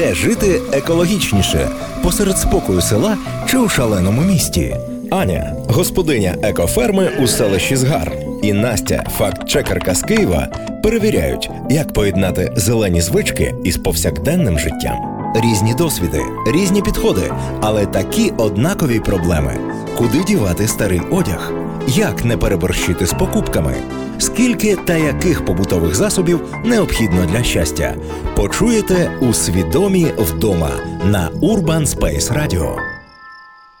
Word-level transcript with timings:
Де 0.00 0.14
жити 0.14 0.60
екологічніше? 0.72 1.68
Посеред 2.02 2.38
спокою 2.38 2.80
села 2.80 3.16
чи 3.48 3.58
у 3.58 3.68
шаленому 3.68 4.22
місті? 4.22 4.76
Аня, 5.10 5.56
господиня 5.68 6.36
екоферми 6.42 7.10
у 7.22 7.26
селищі 7.26 7.76
Згар, 7.76 8.12
і 8.42 8.52
Настя, 8.52 9.04
факт-чекерка 9.18 9.94
з 9.94 10.02
Києва, 10.02 10.48
перевіряють, 10.82 11.50
як 11.70 11.92
поєднати 11.92 12.52
зелені 12.56 13.00
звички 13.00 13.54
із 13.64 13.76
повсякденним 13.76 14.58
життям. 14.58 14.96
Різні 15.34 15.74
досвіди, 15.74 16.22
різні 16.54 16.82
підходи, 16.82 17.32
але 17.60 17.86
такі 17.86 18.32
однакові 18.36 19.00
проблеми: 19.00 19.58
куди 19.96 20.24
дівати 20.24 20.68
старий 20.68 21.00
одяг, 21.10 21.52
як 21.88 22.24
не 22.24 22.36
переборщити 22.36 23.06
з 23.06 23.12
покупками, 23.12 23.74
скільки 24.20 24.76
та 24.76 24.96
яких 24.96 25.44
побутових 25.44 25.94
засобів 25.94 26.40
необхідно 26.64 27.26
для 27.26 27.42
щастя. 27.42 27.94
Почуєте 28.36 29.18
у 29.20 29.32
свідомі 29.32 30.06
вдома 30.18 30.70
на 31.04 31.30
Urban 31.30 31.86
Space 31.86 32.32
Radio. 32.32 32.99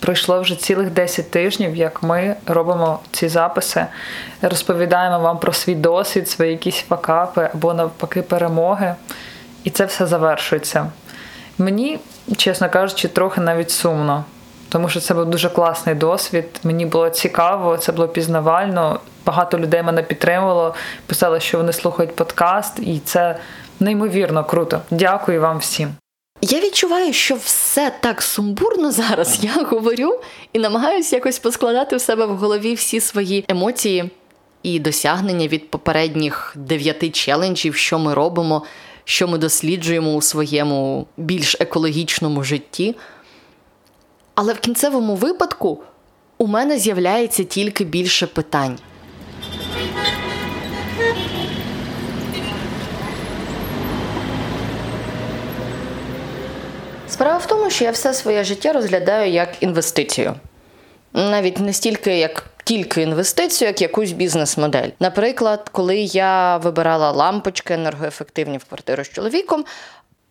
Пройшло 0.00 0.40
вже 0.40 0.56
цілих 0.56 0.90
10 0.90 1.30
тижнів, 1.30 1.76
як 1.76 2.02
ми 2.02 2.36
робимо 2.46 3.00
ці 3.12 3.28
записи, 3.28 3.86
розповідаємо 4.42 5.18
вам 5.18 5.38
про 5.38 5.52
свій 5.52 5.74
досвід, 5.74 6.28
свої 6.28 6.50
якісь 6.50 6.84
факапи 6.88 7.50
або 7.54 7.74
навпаки 7.74 8.22
перемоги. 8.22 8.94
І 9.64 9.70
це 9.70 9.84
все 9.84 10.06
завершується. 10.06 10.90
Мені, 11.58 11.98
чесно 12.36 12.70
кажучи, 12.70 13.08
трохи 13.08 13.40
навіть 13.40 13.70
сумно, 13.70 14.24
тому 14.68 14.88
що 14.88 15.00
це 15.00 15.14
був 15.14 15.26
дуже 15.26 15.48
класний 15.48 15.94
досвід. 15.94 16.60
Мені 16.64 16.86
було 16.86 17.10
цікаво, 17.10 17.76
це 17.76 17.92
було 17.92 18.08
пізнавально. 18.08 19.00
Багато 19.26 19.58
людей 19.58 19.82
мене 19.82 20.02
підтримувало, 20.02 20.74
писали, 21.06 21.40
що 21.40 21.58
вони 21.58 21.72
слухають 21.72 22.16
подкаст, 22.16 22.78
і 22.78 23.00
це 23.04 23.38
неймовірно 23.80 24.44
круто. 24.44 24.80
Дякую 24.90 25.40
вам 25.40 25.58
всім. 25.58 25.94
Я 26.40 26.60
відчуваю, 26.60 27.12
що 27.12 27.34
все 27.34 27.92
так 28.00 28.22
сумбурно 28.22 28.92
зараз. 28.92 29.38
Я 29.42 29.64
говорю 29.64 30.20
і 30.52 30.58
намагаюся 30.58 31.16
якось 31.16 31.38
поскладати 31.38 31.96
в 31.96 32.00
себе 32.00 32.26
в 32.26 32.36
голові 32.36 32.74
всі 32.74 33.00
свої 33.00 33.44
емоції 33.48 34.10
і 34.62 34.80
досягнення 34.80 35.48
від 35.48 35.70
попередніх 35.70 36.54
дев'яти 36.56 37.10
челенджів, 37.10 37.74
що 37.74 37.98
ми 37.98 38.14
робимо, 38.14 38.64
що 39.04 39.28
ми 39.28 39.38
досліджуємо 39.38 40.14
у 40.14 40.22
своєму 40.22 41.06
більш 41.16 41.56
екологічному 41.60 42.44
житті. 42.44 42.96
Але 44.34 44.52
в 44.52 44.60
кінцевому 44.60 45.14
випадку 45.14 45.82
у 46.38 46.46
мене 46.46 46.78
з'являється 46.78 47.44
тільки 47.44 47.84
більше 47.84 48.26
питань. 48.26 48.78
Справа 57.18 57.38
в 57.38 57.46
тому, 57.46 57.70
що 57.70 57.84
я 57.84 57.90
все 57.90 58.14
своє 58.14 58.44
життя 58.44 58.72
розглядаю 58.72 59.32
як 59.32 59.48
інвестицію. 59.60 60.34
Навіть 61.12 61.58
не 61.58 61.72
стільки 61.72 62.18
як 62.18 62.44
тільки 62.64 63.02
інвестицію, 63.02 63.68
як 63.68 63.82
якусь 63.82 64.12
бізнес-модель. 64.12 64.88
Наприклад, 65.00 65.68
коли 65.72 65.96
я 65.98 66.56
вибирала 66.56 67.10
лампочки 67.10 67.74
енергоефективні 67.74 68.58
в 68.58 68.64
квартиру 68.64 69.04
з 69.04 69.08
чоловіком, 69.08 69.64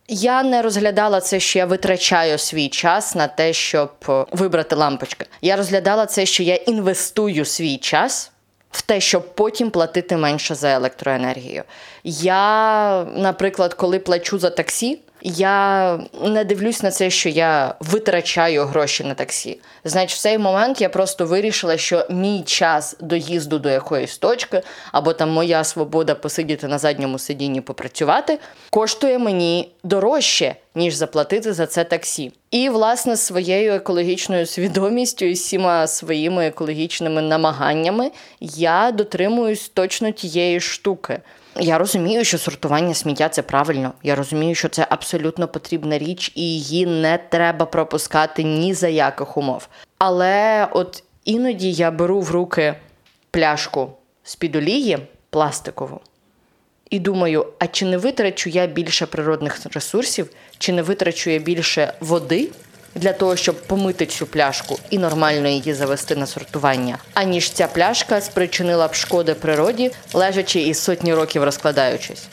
я 0.08 0.44
не 0.44 0.62
розглядала 0.62 1.22
це, 1.22 1.40
що 1.40 1.60
я 1.60 1.66
витрачаю 1.66 2.38
свій 2.38 2.70
час 2.70 3.16
на 3.16 3.28
те, 3.28 3.54
щоб 3.54 3.92
вибрати 4.32 4.76
лампочки. 4.76 5.26
Я 5.42 5.56
розглядала 5.56 6.06
це, 6.06 6.26
що 6.26 6.44
я 6.44 6.56
інвестую 6.56 7.46
свій 7.46 7.78
час. 7.78 8.32
В 8.72 8.82
те, 8.82 9.00
щоб 9.00 9.36
потім 9.36 9.70
платити 9.70 10.18
менше 10.18 10.56
за 10.56 10.70
електроенергію. 10.70 11.64
Я, 12.04 13.04
наприклад, 13.16 13.74
коли 13.74 14.00
плачу 14.00 14.40
за 14.40 14.50
таксі, 14.50 15.00
я 15.22 16.00
не 16.24 16.44
дивлюсь 16.44 16.84
на 16.84 16.92
це, 16.92 17.10
що 17.10 17.30
я 17.30 17.76
витрачаю 17.80 18.66
гроші 18.66 19.04
на 19.04 19.14
таксі. 19.14 19.60
Значить, 19.84 20.18
в 20.18 20.22
цей 20.22 20.38
момент 20.38 20.82
я 20.82 20.90
просто 20.90 21.26
вирішила, 21.26 21.78
що 21.78 22.06
мій 22.10 22.44
час 22.46 22.96
доїзду 23.00 23.60
до 23.60 23.70
якоїсь 23.70 24.18
точки, 24.18 24.62
або 24.92 25.14
там 25.14 25.30
моя 25.30 25.64
свобода 25.64 26.16
посидіти 26.16 26.68
на 26.68 26.78
задньому 26.78 27.20
сидінні 27.20 27.62
попрацювати, 27.62 28.40
коштує 28.70 29.20
мені 29.20 29.72
дорожче, 29.84 30.56
ніж 30.76 30.94
заплатити 30.94 31.54
за 31.54 31.66
це 31.66 31.84
таксі. 31.84 32.32
І, 32.52 32.70
власне, 32.70 33.18
своєю 33.18 33.74
екологічною 33.74 34.46
свідомістю 34.46 35.26
і 35.26 35.34
всіма 35.34 35.88
своїми 35.88 36.48
екологічними 36.48 37.22
намаганнями 37.22 38.12
я 38.42 38.92
дотримуюсь 38.92 39.70
точно 39.70 40.12
тієї 40.12 40.60
штуки. 40.60 41.20
Я 41.60 41.78
розумію, 41.78 42.24
що 42.24 42.38
сортування 42.38 42.94
сміття 42.94 43.30
це 43.30 43.42
правильно. 43.42 43.94
Я 44.04 44.16
розумію, 44.16 44.56
що 44.56 44.70
це 44.70 44.88
абсолютно 44.90 45.48
потрібна 45.48 45.98
річ, 45.98 46.32
і 46.36 46.42
її 46.42 46.86
не 46.86 47.20
треба 47.30 47.66
пропускати 47.66 48.44
ні 48.44 48.74
за 48.74 48.88
яких 48.88 49.38
умов. 49.38 49.68
Але 49.98 50.68
от 50.72 51.04
іноді 51.26 51.72
я 51.72 51.92
беру 51.92 52.22
в 52.22 52.32
руки 52.32 52.76
пляшку 53.32 53.92
з-під 54.24 54.56
олії 54.56 54.98
пластикову 55.30 56.02
і 56.90 57.00
думаю: 57.00 57.48
а 57.60 57.68
чи 57.68 57.86
не 57.86 57.98
витрачу 57.98 58.50
я 58.50 58.68
більше 58.68 59.06
природних 59.06 59.66
ресурсів, 59.74 60.30
чи 60.58 60.74
не 60.74 60.82
витрачу 60.82 61.30
я 61.30 61.40
більше 61.40 61.94
води? 62.00 62.50
Для 62.96 63.14
того, 63.14 63.36
щоб 63.36 63.62
помити 63.62 64.06
цю 64.06 64.28
пляшку 64.28 64.80
і 64.90 64.98
нормально 64.98 65.48
її 65.48 65.74
завести 65.74 66.16
на 66.16 66.26
сортування, 66.26 66.98
аніж 67.14 67.52
ця 67.52 67.68
пляшка 67.68 68.22
спричинила 68.22 68.88
б 68.88 68.94
шкоди 68.94 69.34
природі, 69.34 69.92
лежачи 70.14 70.62
і 70.62 70.74
сотні 70.74 71.14
років 71.14 71.44
розкладаючись. 71.44 72.28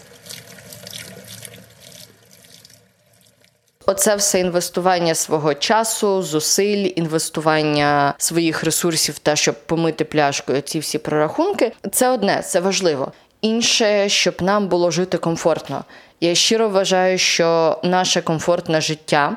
Оце 3.86 4.16
все 4.16 4.40
інвестування 4.40 5.14
свого 5.14 5.54
часу, 5.54 6.22
зусиль, 6.22 6.92
інвестування 6.96 8.14
своїх 8.18 8.64
ресурсів, 8.64 9.18
та 9.18 9.36
щоб 9.36 9.54
помити 9.66 10.04
пляшкою 10.04 10.60
ці 10.60 10.78
всі 10.78 10.98
прорахунки. 10.98 11.72
Це 11.92 12.08
одне, 12.08 12.42
це 12.42 12.60
важливо. 12.60 13.12
Інше, 13.40 14.08
щоб 14.08 14.42
нам 14.42 14.68
було 14.68 14.90
жити 14.90 15.18
комфортно. 15.18 15.84
Я 16.20 16.34
щиро 16.34 16.68
вважаю, 16.68 17.18
що 17.18 17.78
наше 17.82 18.22
комфортне 18.22 18.80
життя 18.80 19.36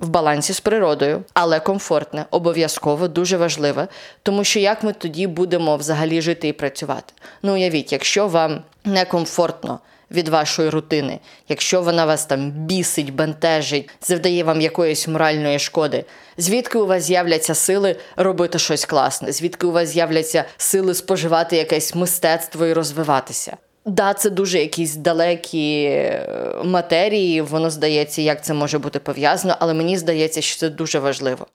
в 0.00 0.08
балансі 0.08 0.52
з 0.52 0.60
природою, 0.60 1.24
але 1.34 1.60
комфортне, 1.60 2.24
обов'язково 2.30 3.08
дуже 3.08 3.36
важливе, 3.36 3.88
тому 4.22 4.44
що 4.44 4.60
як 4.60 4.82
ми 4.82 4.92
тоді 4.92 5.26
будемо 5.26 5.76
взагалі 5.76 6.22
жити 6.22 6.48
і 6.48 6.52
працювати? 6.52 7.12
Ну, 7.42 7.54
уявіть, 7.54 7.92
якщо 7.92 8.28
вам 8.28 8.62
некомфортно 8.84 9.80
від 10.10 10.28
вашої 10.28 10.68
рутини, 10.68 11.18
якщо 11.48 11.82
вона 11.82 12.04
вас 12.04 12.26
там 12.26 12.50
бісить, 12.50 13.14
бентежить, 13.14 13.90
завдає 14.00 14.44
вам 14.44 14.60
якоїсь 14.60 15.08
моральної 15.08 15.58
шкоди, 15.58 16.04
звідки 16.36 16.78
у 16.78 16.86
вас 16.86 17.02
з'являться 17.02 17.54
сили 17.54 17.96
робити 18.16 18.58
щось 18.58 18.84
класне? 18.84 19.32
Звідки 19.32 19.66
у 19.66 19.72
вас 19.72 19.88
з'являться 19.88 20.44
сили 20.56 20.94
споживати 20.94 21.56
якесь 21.56 21.94
мистецтво 21.94 22.66
і 22.66 22.72
розвиватися? 22.72 23.56
Да, 23.90 24.14
це 24.14 24.30
дуже 24.30 24.58
якісь 24.58 24.96
далекі 24.96 25.82
е, 25.84 26.56
матерії, 26.64 27.42
воно 27.42 27.70
здається, 27.70 28.22
як 28.22 28.44
це 28.44 28.54
може 28.54 28.78
бути 28.78 28.98
пов'язано, 28.98 29.56
але 29.60 29.74
мені 29.74 29.98
здається, 29.98 30.40
що 30.40 30.58
це 30.58 30.68
дуже 30.68 30.98
важливо. 30.98 31.46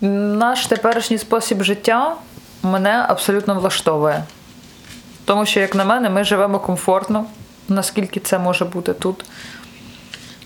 Наш 0.00 0.66
теперішній 0.66 1.18
спосіб 1.18 1.62
життя 1.62 2.16
мене 2.62 3.04
абсолютно 3.08 3.54
влаштовує. 3.54 4.24
Тому 5.24 5.46
що, 5.46 5.60
як 5.60 5.74
на 5.74 5.84
мене, 5.84 6.10
ми 6.10 6.24
живемо 6.24 6.58
комфортно, 6.58 7.26
наскільки 7.68 8.20
це 8.20 8.38
може 8.38 8.64
бути 8.64 8.92
тут. 8.94 9.24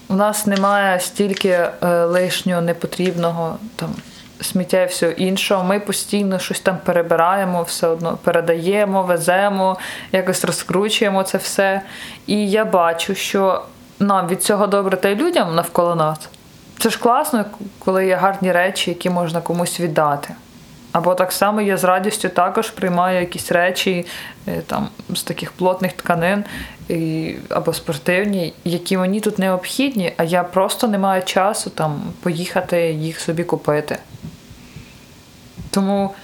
У 0.09 0.15
нас 0.15 0.47
немає 0.47 1.01
стільки 1.01 1.49
е, 1.49 1.71
лишнього 2.05 2.61
непотрібного 2.61 3.59
там 3.77 3.95
сміття 4.41 4.83
і 4.83 4.87
всього 4.87 5.13
іншого. 5.13 5.65
Ми 5.65 5.81
постійно 5.81 6.39
щось 6.39 6.61
там 6.61 6.79
перебираємо, 6.85 7.63
все 7.63 7.87
одно 7.87 8.19
передаємо, 8.25 9.03
веземо, 9.03 9.79
якось 10.13 10.45
розкручуємо 10.45 11.23
це 11.23 11.39
все. 11.39 11.83
І 12.27 12.51
я 12.51 12.65
бачу, 12.65 13.15
що 13.15 13.63
нам 13.99 14.29
від 14.29 14.43
цього 14.43 14.67
добре 14.67 14.97
та 14.97 15.09
й 15.09 15.15
людям 15.15 15.55
навколо 15.55 15.95
нас. 15.95 16.19
Це 16.79 16.91
ж 16.91 16.99
класно, 16.99 17.45
коли 17.79 18.07
є 18.07 18.17
гарні 18.17 18.53
речі, 18.53 18.91
які 18.91 19.11
можна 19.11 19.41
комусь 19.41 19.81
віддати. 19.81 20.35
Або 20.99 21.15
так 21.15 21.33
само 21.33 21.61
я 21.61 21.77
з 21.77 21.85
радістю 21.85 22.29
також 22.29 22.71
приймаю 22.71 23.21
якісь 23.21 23.53
речі, 23.53 24.07
е, 24.49 24.61
там 24.67 24.89
з 25.15 25.23
таких 25.23 25.53
плотних 25.53 25.93
тканин 25.93 26.45
і, 26.89 27.35
або 27.49 27.73
спортивні, 27.73 28.53
які 28.65 28.97
мені 28.97 29.21
тут 29.21 29.39
необхідні, 29.39 30.13
а 30.17 30.25
я 30.25 30.45
просто 30.45 30.89
не 30.89 30.99
маю 30.99 31.23
часу 31.23 31.71
там 31.71 32.03
поїхати 32.23 32.93
їх 32.93 33.21
собі 33.21 33.45
купити. 33.45 33.99
Тому 35.71 36.15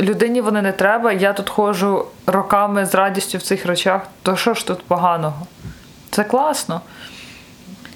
людині 0.00 0.40
вони 0.40 0.62
не 0.62 0.72
треба. 0.72 1.12
Я 1.12 1.32
тут 1.32 1.48
ходжу 1.48 2.06
роками 2.26 2.86
з 2.86 2.94
радістю 2.94 3.38
в 3.38 3.42
цих 3.42 3.66
речах, 3.66 4.06
то 4.22 4.36
що 4.36 4.54
ж 4.54 4.66
тут 4.66 4.82
поганого? 4.82 5.46
Це 6.10 6.24
класно. 6.24 6.80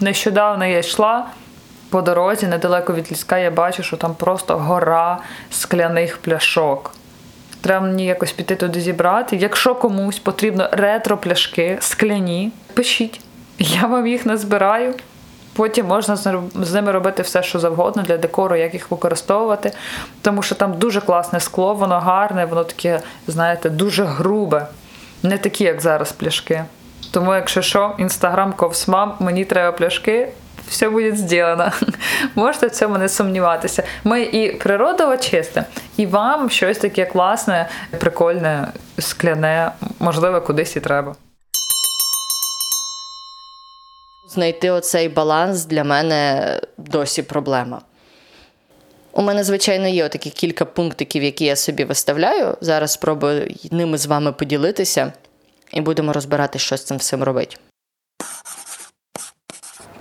Нещодавно 0.00 0.66
я 0.66 0.78
йшла 0.78 1.26
по 1.94 2.02
дорозі, 2.02 2.46
недалеко 2.46 2.94
від 2.94 3.12
ліска, 3.12 3.38
я 3.38 3.50
бачу, 3.50 3.82
що 3.82 3.96
там 3.96 4.14
просто 4.14 4.56
гора 4.56 5.18
скляних 5.50 6.16
пляшок. 6.16 6.90
Треба 7.60 7.86
мені 7.86 8.04
якось 8.04 8.32
піти 8.32 8.56
туди 8.56 8.80
зібрати. 8.80 9.36
Якщо 9.36 9.74
комусь 9.74 10.18
потрібно 10.18 10.68
ретро-пляшки, 10.72 11.76
скляні, 11.80 12.52
пишіть. 12.72 13.20
Я 13.58 13.86
вам 13.86 14.06
їх 14.06 14.26
назбираю. 14.26 14.94
Потім 15.56 15.86
можна 15.86 16.16
з 16.54 16.72
ними 16.72 16.92
робити 16.92 17.22
все, 17.22 17.42
що 17.42 17.58
завгодно 17.58 18.02
для 18.02 18.16
декору, 18.16 18.56
як 18.56 18.74
їх 18.74 18.90
використовувати. 18.90 19.72
Тому 20.22 20.42
що 20.42 20.54
там 20.54 20.78
дуже 20.78 21.00
класне 21.00 21.40
скло, 21.40 21.74
воно 21.74 22.00
гарне, 22.00 22.44
воно 22.44 22.64
таке, 22.64 23.00
знаєте, 23.26 23.70
дуже 23.70 24.04
грубе. 24.04 24.66
Не 25.22 25.38
такі, 25.38 25.64
як 25.64 25.80
зараз 25.80 26.12
пляшки. 26.12 26.64
Тому, 27.10 27.34
якщо 27.34 27.62
що, 27.62 27.94
інстаграм 27.98 28.52
ковсмам, 28.52 29.14
мені 29.20 29.44
треба 29.44 29.72
пляшки, 29.76 30.28
все 30.68 30.88
буде 30.88 31.16
зроблено. 31.16 31.72
Можете 32.34 32.66
в 32.66 32.70
цьому 32.70 32.98
не 32.98 33.08
сумніватися. 33.08 33.82
Ми 34.04 34.22
і 34.22 34.52
природу 34.52 35.08
очистимо, 35.08 35.66
і 35.96 36.06
вам 36.06 36.50
щось 36.50 36.78
таке 36.78 37.06
класне, 37.06 37.68
прикольне, 37.98 38.68
скляне, 38.98 39.72
можливо, 39.98 40.40
кудись 40.40 40.76
і 40.76 40.80
треба. 40.80 41.14
Знайти 44.28 44.70
оцей 44.70 45.08
баланс 45.08 45.64
для 45.64 45.84
мене 45.84 46.60
досі 46.78 47.22
проблема. 47.22 47.80
У 49.12 49.22
мене, 49.22 49.44
звичайно, 49.44 49.88
є 49.88 50.08
такі 50.08 50.30
кілька 50.30 50.64
пунктиків, 50.64 51.22
які 51.22 51.44
я 51.44 51.56
собі 51.56 51.84
виставляю. 51.84 52.56
Зараз 52.60 52.92
спробую 52.92 53.54
ними 53.70 53.98
з 53.98 54.06
вами 54.06 54.32
поділитися, 54.32 55.12
і 55.72 55.80
будемо 55.80 56.12
розбирати, 56.12 56.58
що 56.58 56.76
з 56.76 56.84
цим 56.84 56.96
всім 56.96 57.22
робити. 57.22 57.56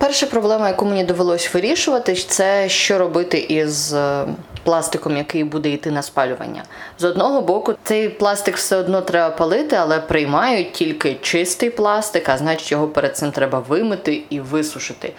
Перша 0.04 0.26
проблема, 0.26 0.68
яку 0.68 0.84
мені 0.84 1.04
довелось 1.04 1.54
вирішувати, 1.54 2.14
це 2.14 2.68
що 2.68 2.98
робити 2.98 3.38
із 3.38 3.94
е, 3.94 4.24
пластиком, 4.62 5.16
який 5.16 5.44
буде 5.44 5.70
йти 5.70 5.90
на 5.90 6.02
спалювання. 6.02 6.62
З 6.98 7.04
одного 7.04 7.40
боку, 7.40 7.74
цей 7.82 8.08
пластик 8.08 8.56
все 8.56 8.76
одно 8.76 9.00
треба 9.00 9.36
палити, 9.36 9.76
але 9.76 10.00
приймають 10.00 10.72
тільки 10.72 11.16
чистий 11.22 11.70
пластик, 11.70 12.28
а 12.28 12.38
значить 12.38 12.72
його 12.72 12.88
перед 12.88 13.16
цим 13.16 13.30
треба 13.30 13.58
вимити 13.58 14.22
і 14.30 14.40
висушити. 14.40 15.12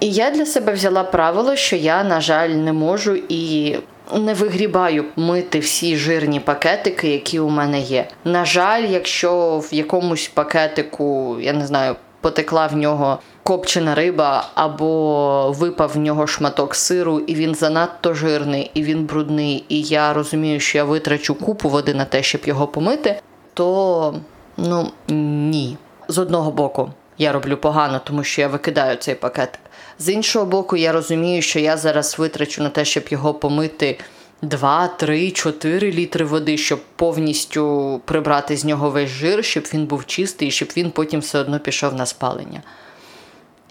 І 0.00 0.10
я 0.10 0.30
для 0.30 0.46
себе 0.46 0.72
взяла 0.72 1.04
правило, 1.04 1.56
що 1.56 1.76
я, 1.76 2.04
на 2.04 2.20
жаль, 2.20 2.48
не 2.48 2.72
можу 2.72 3.18
і. 3.28 3.76
Не 4.14 4.34
вигрібаю 4.34 5.04
мити 5.16 5.58
всі 5.58 5.96
жирні 5.96 6.40
пакетики, 6.40 7.08
які 7.08 7.40
у 7.40 7.48
мене 7.48 7.80
є. 7.80 8.08
На 8.24 8.44
жаль, 8.44 8.82
якщо 8.82 9.58
в 9.58 9.74
якомусь 9.74 10.30
пакетику, 10.34 11.36
я 11.40 11.52
не 11.52 11.66
знаю, 11.66 11.96
потекла 12.20 12.66
в 12.66 12.76
нього 12.76 13.18
копчена 13.42 13.94
риба, 13.94 14.48
або 14.54 15.54
випав 15.58 15.92
в 15.94 15.98
нього 15.98 16.26
шматок 16.26 16.74
сиру, 16.74 17.18
і 17.18 17.34
він 17.34 17.54
занадто 17.54 18.14
жирний, 18.14 18.70
і 18.74 18.82
він 18.82 19.04
брудний, 19.04 19.64
і 19.68 19.82
я 19.82 20.12
розумію, 20.12 20.60
що 20.60 20.78
я 20.78 20.84
витрачу 20.84 21.34
купу 21.34 21.68
води 21.68 21.94
на 21.94 22.04
те, 22.04 22.22
щоб 22.22 22.40
його 22.44 22.66
помити, 22.66 23.20
то 23.54 24.14
ну 24.56 24.90
ні. 25.08 25.76
З 26.08 26.18
одного 26.18 26.50
боку, 26.50 26.90
я 27.18 27.32
роблю 27.32 27.56
погано, 27.56 28.00
тому 28.04 28.24
що 28.24 28.40
я 28.40 28.48
викидаю 28.48 28.96
цей 28.96 29.14
пакетик. 29.14 29.60
З 29.98 30.08
іншого 30.08 30.46
боку, 30.46 30.76
я 30.76 30.92
розумію, 30.92 31.42
що 31.42 31.58
я 31.58 31.76
зараз 31.76 32.18
витрачу 32.18 32.62
на 32.62 32.68
те, 32.68 32.84
щоб 32.84 33.04
його 33.08 33.34
помити 33.34 33.98
2, 34.42 34.88
3, 34.88 35.30
4 35.30 35.92
літри 35.92 36.24
води, 36.24 36.56
щоб 36.56 36.80
повністю 36.96 38.00
прибрати 38.04 38.56
з 38.56 38.64
нього 38.64 38.90
весь 38.90 39.10
жир, 39.10 39.44
щоб 39.44 39.64
він 39.74 39.86
був 39.86 40.06
чистий, 40.06 40.50
щоб 40.50 40.68
він 40.76 40.90
потім 40.90 41.20
все 41.20 41.38
одно 41.38 41.60
пішов 41.60 41.94
на 41.94 42.06
спалення. 42.06 42.62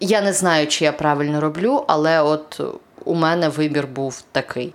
Я 0.03 0.21
не 0.21 0.33
знаю, 0.33 0.67
чи 0.67 0.85
я 0.85 0.91
правильно 0.91 1.41
роблю, 1.41 1.83
але 1.87 2.21
от 2.21 2.61
у 3.05 3.15
мене 3.15 3.49
вибір 3.49 3.87
був 3.87 4.23
такий. 4.31 4.73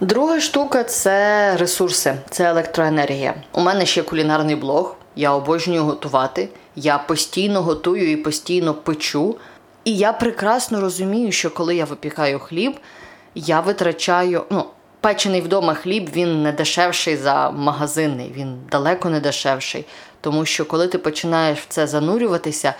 Друга 0.00 0.40
штука 0.40 0.84
це 0.84 1.56
ресурси, 1.56 2.14
це 2.30 2.44
електроенергія. 2.44 3.34
У 3.52 3.60
мене 3.60 3.86
ще 3.86 4.02
кулінарний 4.02 4.56
блог. 4.56 4.96
Я 5.16 5.32
обожнюю 5.32 5.84
готувати. 5.84 6.48
Я 6.76 6.98
постійно 6.98 7.62
готую 7.62 8.10
і 8.12 8.16
постійно 8.16 8.74
печу. 8.74 9.36
І 9.84 9.96
я 9.96 10.12
прекрасно 10.12 10.80
розумію, 10.80 11.32
що 11.32 11.50
коли 11.50 11.76
я 11.76 11.84
випікаю 11.84 12.38
хліб, 12.38 12.80
я 13.34 13.60
витрачаю. 13.60 14.44
ну, 14.50 14.64
Печений 15.00 15.40
вдома 15.40 15.74
хліб 15.74 16.10
він 16.12 16.42
не 16.42 16.52
дешевший 16.52 17.16
за 17.16 17.50
магазинний, 17.50 18.32
він 18.36 18.58
далеко 18.70 19.10
не 19.10 19.20
дешевший. 19.20 19.84
Тому 20.26 20.44
що 20.44 20.64
коли 20.64 20.88
ти 20.88 20.98
починаєш 20.98 21.58
в 21.58 21.66
це 21.68 21.86
занурюватися, 21.86 22.74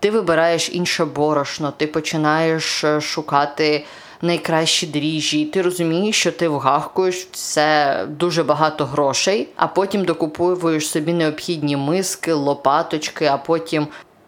ти 0.00 0.10
вибираєш 0.10 0.70
інше 0.72 1.04
борошно, 1.04 1.72
ти 1.76 1.86
починаєш 1.86 2.84
е, 2.84 3.00
шукати 3.00 3.84
найкращі 4.22 4.86
дріжджі, 4.86 5.44
ти 5.44 5.62
розумієш, 5.62 6.16
що 6.16 6.32
ти 6.32 6.48
вгахкуєш 6.48 7.28
це 7.32 7.98
дуже 8.08 8.44
багато 8.44 8.84
грошей, 8.84 9.48
а 9.56 9.66
потім 9.66 10.04
докуповуєш 10.04 10.88
собі 10.88 11.12
необхідні 11.12 11.76
миски, 11.76 12.32
лопаточки, 12.32 13.26
а 13.26 13.36
потім 13.36 13.86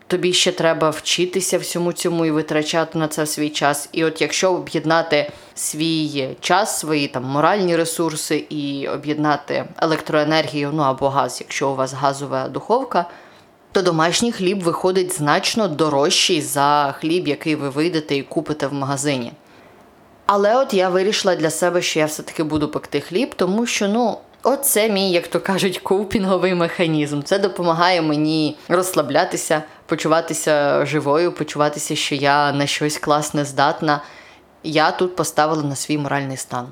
тобі 0.09 0.33
ще 0.33 0.53
треба 0.53 0.91
вчитися 0.91 1.59
всьому 1.59 1.93
цьому 1.93 2.27
і 2.27 2.31
витрачати 2.31 2.99
на 2.99 3.09
це 3.09 3.27
свій 3.27 3.49
час. 3.49 3.89
І 3.93 4.05
от 4.05 4.21
якщо 4.21 4.53
об'єднати 4.53 5.31
свій 5.55 6.29
час, 6.41 6.79
свої 6.79 7.09
там 7.09 7.25
моральні 7.25 7.77
ресурси 7.77 8.45
і 8.49 8.89
об'єднати 8.89 9.65
електроенергію, 9.83 10.71
ну 10.75 10.83
або 10.83 11.09
газ, 11.09 11.39
якщо 11.41 11.71
у 11.71 11.75
вас 11.75 11.93
газова 11.93 12.49
духовка. 12.49 13.07
То 13.73 13.83
домашній 13.83 14.33
хліб 14.33 14.63
виходить 14.63 15.17
значно 15.17 15.69
дорожчий 15.69 16.43
за 16.43 16.95
хліб, 16.99 17.29
який 17.29 17.55
ви 17.55 17.69
вийдете 17.69 18.17
і 18.17 18.23
купите 18.23 18.67
в 18.67 18.73
магазині. 18.75 19.33
Але 20.27 20.57
от 20.57 20.75
я 20.75 20.89
вирішила 20.89 21.37
для 21.37 21.51
себе, 21.51 21.83
що 21.83 21.99
я 21.99 22.07
все-таки 22.07 22.43
буду 22.43 22.69
пекти 22.69 23.01
хліб, 23.01 23.35
тому 23.35 23.67
що, 23.67 23.89
ну, 23.89 24.19
Оце 24.43 24.89
мій, 24.89 25.11
як 25.11 25.29
то 25.29 25.41
кажуть, 25.41 25.79
коупінговий 25.79 26.55
механізм. 26.55 27.23
Це 27.23 27.39
допомагає 27.39 28.03
мені 28.03 28.57
розслаблятися, 28.69 29.63
почуватися 29.89 30.87
живою, 30.87 31.33
почуватися, 31.33 31.97
що 31.97 32.15
я 32.15 32.53
на 32.53 32.67
щось 32.67 32.99
класне 32.99 33.45
здатна. 33.45 34.03
Я 34.63 34.91
тут 34.91 35.17
поставила 35.17 35.63
на 35.63 35.77
свій 35.77 35.99
моральний 35.99 36.37
стан. 36.37 36.69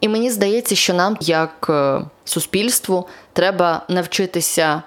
І 0.00 0.08
мені 0.08 0.30
здається, 0.30 0.74
що 0.74 0.94
нам, 0.94 1.16
як 1.20 1.66
е, 1.70 2.00
суспільству, 2.24 3.08
треба 3.32 3.82
навчитися 3.88 4.82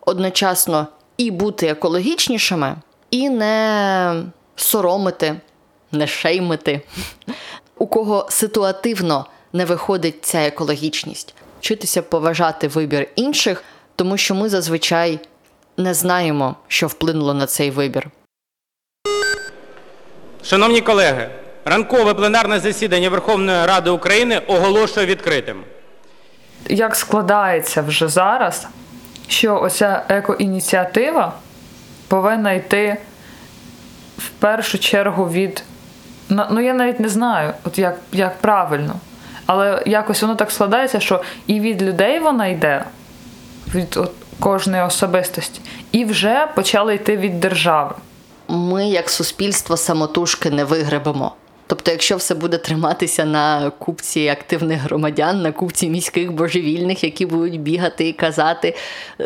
одночасно 0.00 0.86
і 1.16 1.30
бути 1.30 1.66
екологічнішими, 1.66 2.76
і 3.10 3.30
не 3.30 4.24
соромити, 4.56 5.40
не 5.92 6.06
шеймити, 6.06 6.82
у 7.78 7.86
кого 7.86 8.26
ситуативно 8.30 9.26
не 9.52 9.64
виходить 9.64 10.24
ця 10.24 10.38
екологічність, 10.38 11.34
вчитися 11.60 12.02
поважати 12.02 12.68
вибір 12.68 13.08
інших, 13.16 13.64
тому 13.96 14.16
що 14.16 14.34
ми 14.34 14.48
зазвичай 14.48 15.20
не 15.76 15.94
знаємо, 15.94 16.56
що 16.68 16.86
вплинуло 16.86 17.34
на 17.34 17.46
цей 17.46 17.70
вибір. 17.70 18.10
Шановні 20.44 20.80
колеги, 20.80 21.28
ранкове 21.64 22.14
пленарне 22.14 22.60
засідання 22.60 23.10
Верховної 23.10 23.66
Ради 23.66 23.90
України 23.90 24.38
оголошую 24.46 25.06
відкритим. 25.06 25.64
Як 26.68 26.96
складається 26.96 27.82
вже 27.82 28.08
зараз, 28.08 28.66
що 29.28 29.60
оця 29.60 30.04
екоініціатива 30.08 31.32
повинна 32.08 32.52
йти 32.52 32.96
в 34.18 34.28
першу 34.28 34.78
чергу 34.78 35.28
від. 35.28 35.64
Ну, 36.28 36.60
я 36.60 36.74
навіть 36.74 37.00
не 37.00 37.08
знаю, 37.08 37.52
от 37.64 37.78
як, 37.78 37.98
як 38.12 38.38
правильно. 38.38 38.94
Але 39.46 39.82
якось 39.86 40.22
воно 40.22 40.34
так 40.34 40.50
складається, 40.50 41.00
що 41.00 41.22
і 41.46 41.60
від 41.60 41.82
людей 41.82 42.18
вона 42.18 42.46
йде, 42.46 42.84
від 43.74 43.96
от, 43.96 44.12
кожної 44.42 44.82
особистості, 44.82 45.60
і 45.92 46.04
вже 46.04 46.48
почали 46.54 46.94
йти 46.94 47.16
від 47.16 47.40
держави. 47.40 47.94
Ми, 48.48 48.88
як 48.88 49.10
суспільство, 49.10 49.76
самотужки 49.76 50.50
не 50.50 50.64
вигребемо. 50.64 51.32
Тобто, 51.66 51.90
якщо 51.90 52.16
все 52.16 52.34
буде 52.34 52.58
триматися 52.58 53.24
на 53.24 53.70
купці 53.70 54.28
активних 54.28 54.80
громадян, 54.80 55.42
на 55.42 55.52
купці 55.52 55.90
міських 55.90 56.32
божевільних, 56.32 57.04
які 57.04 57.26
будуть 57.26 57.60
бігати 57.60 58.08
і 58.08 58.12
казати, 58.12 58.76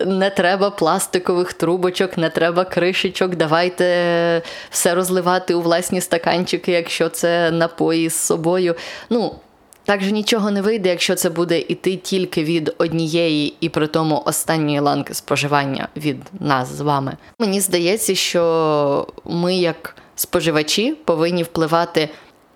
не 0.06 0.30
треба 0.30 0.70
пластикових 0.70 1.52
трубочок, 1.52 2.18
не 2.18 2.30
треба 2.30 2.64
кришечок, 2.64 3.36
давайте 3.36 4.42
все 4.70 4.94
розливати 4.94 5.54
у 5.54 5.60
власні 5.60 6.00
стаканчики, 6.00 6.72
якщо 6.72 7.08
це 7.08 7.50
напої 7.50 8.08
з 8.08 8.14
собою. 8.14 8.74
Ну, 9.10 9.34
Так 9.86 10.02
же 10.02 10.12
нічого 10.12 10.50
не 10.50 10.62
вийде, 10.62 10.88
якщо 10.88 11.14
це 11.14 11.30
буде 11.30 11.58
іти 11.58 11.96
тільки 11.96 12.44
від 12.44 12.74
однієї 12.78 13.54
і 13.60 13.68
при 13.68 13.86
тому 13.86 14.22
останньої 14.26 14.80
ланки 14.80 15.14
споживання 15.14 15.88
від 15.96 16.16
нас 16.40 16.68
з 16.68 16.80
вами. 16.80 17.16
Мені 17.38 17.60
здається, 17.60 18.14
що 18.14 19.06
ми, 19.24 19.56
як 19.56 19.96
споживачі, 20.16 20.94
повинні 21.04 21.42
впливати 21.42 22.08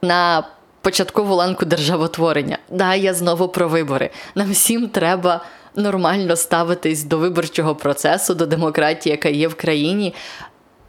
на 0.03 0.49
початкову 0.81 1.35
ланку 1.35 1.65
державотворення. 1.65 2.59
Да, 2.71 2.95
я 2.95 3.15
знову 3.15 3.49
про 3.49 3.69
вибори. 3.69 4.11
Нам 4.35 4.53
всім 4.53 4.89
треба 4.89 5.45
нормально 5.77 6.37
ставитись 6.37 7.05
до 7.05 7.19
виборчого 7.19 7.75
процесу, 7.75 8.35
до 8.35 8.47
демократії, 8.47 9.11
яка 9.11 9.29
є 9.29 9.49
в 9.49 9.55
країні. 9.55 10.15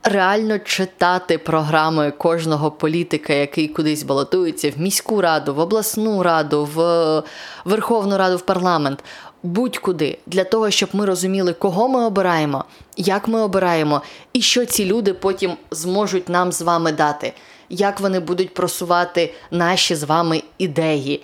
Реально 0.03 0.59
читати 0.59 1.37
програми 1.37 2.11
кожного 2.11 2.71
політика, 2.71 3.33
який 3.33 3.67
кудись 3.67 4.03
балотується 4.03 4.71
в 4.71 4.79
міську 4.79 5.21
раду, 5.21 5.53
в 5.53 5.59
обласну 5.59 6.23
раду, 6.23 6.69
в 6.73 7.23
Верховну 7.65 8.17
Раду, 8.17 8.37
в 8.37 8.41
парламент, 8.41 9.03
будь-куди, 9.43 10.17
для 10.25 10.43
того, 10.43 10.71
щоб 10.71 10.89
ми 10.93 11.05
розуміли, 11.05 11.53
кого 11.53 11.87
ми 11.87 12.05
обираємо, 12.05 12.65
як 12.97 13.27
ми 13.27 13.41
обираємо, 13.41 14.01
і 14.33 14.41
що 14.41 14.65
ці 14.65 14.85
люди 14.85 15.13
потім 15.13 15.53
зможуть 15.71 16.29
нам 16.29 16.51
з 16.51 16.61
вами 16.61 16.91
дати, 16.91 17.33
як 17.69 17.99
вони 17.99 18.19
будуть 18.19 18.53
просувати 18.53 19.33
наші 19.51 19.95
з 19.95 20.03
вами 20.03 20.43
ідеї. 20.57 21.23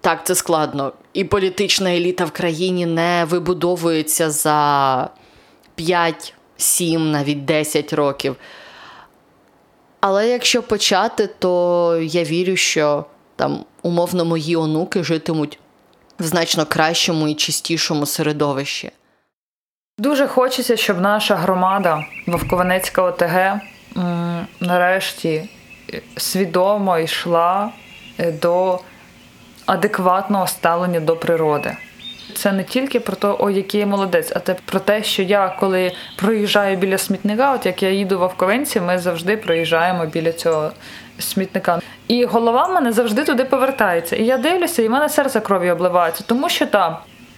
Так, 0.00 0.26
це 0.26 0.34
складно. 0.34 0.92
І 1.12 1.24
політична 1.24 1.90
еліта 1.90 2.24
в 2.24 2.30
країні 2.30 2.86
не 2.86 3.26
вибудовується 3.28 4.30
за 4.30 5.08
5, 5.74 6.34
7, 6.56 7.10
навіть 7.10 7.44
10 7.44 7.92
років. 7.92 8.36
Але 10.00 10.28
якщо 10.28 10.62
почати, 10.62 11.26
то 11.26 11.98
я 12.02 12.24
вірю, 12.24 12.56
що 12.56 13.04
там 13.36 13.64
умовно 13.82 14.24
мої 14.24 14.56
онуки 14.56 15.04
житимуть 15.04 15.58
в 16.18 16.24
значно 16.24 16.66
кращому 16.66 17.28
і 17.28 17.34
чистішому 17.34 18.06
середовищі. 18.06 18.90
Дуже 19.98 20.26
хочеться, 20.26 20.76
щоб 20.76 21.00
наша 21.00 21.36
громада 21.36 22.04
Вовкованецька 22.26 23.02
ОТГ 23.02 23.60
нарешті 24.60 25.48
свідомо 26.16 26.98
йшла 26.98 27.70
е, 28.18 28.32
до 28.32 28.80
адекватного 29.66 30.46
ставлення 30.46 31.00
до 31.00 31.16
природи. 31.16 31.76
Це 32.34 32.52
не 32.52 32.64
тільки 32.64 33.00
про 33.00 33.16
те, 33.16 33.28
о, 33.38 33.50
який 33.50 33.80
я 33.80 33.86
молодець, 33.86 34.32
а 34.36 34.38
те 34.38 34.56
про 34.64 34.80
те, 34.80 35.02
що 35.02 35.22
я, 35.22 35.56
коли 35.60 35.92
проїжджаю 36.16 36.76
біля 36.76 36.98
смітника, 36.98 37.54
от 37.54 37.66
як 37.66 37.82
я 37.82 37.90
їду 37.90 38.18
в 38.18 38.22
Овковинці, 38.22 38.80
ми 38.80 38.98
завжди 38.98 39.36
проїжджаємо 39.36 40.06
біля 40.06 40.32
цього 40.32 40.70
смітника. 41.18 41.80
І 42.08 42.24
голова 42.24 42.66
в 42.66 42.72
мене 42.72 42.92
завжди 42.92 43.24
туди 43.24 43.44
повертається. 43.44 44.16
І 44.16 44.24
я 44.24 44.38
дивлюся, 44.38 44.82
і 44.82 44.88
в 44.88 44.90
мене 44.90 45.08
серце 45.08 45.40
кров'ю 45.40 45.72
обливається, 45.72 46.24
тому 46.26 46.48
що 46.48 46.66
там 46.66 46.96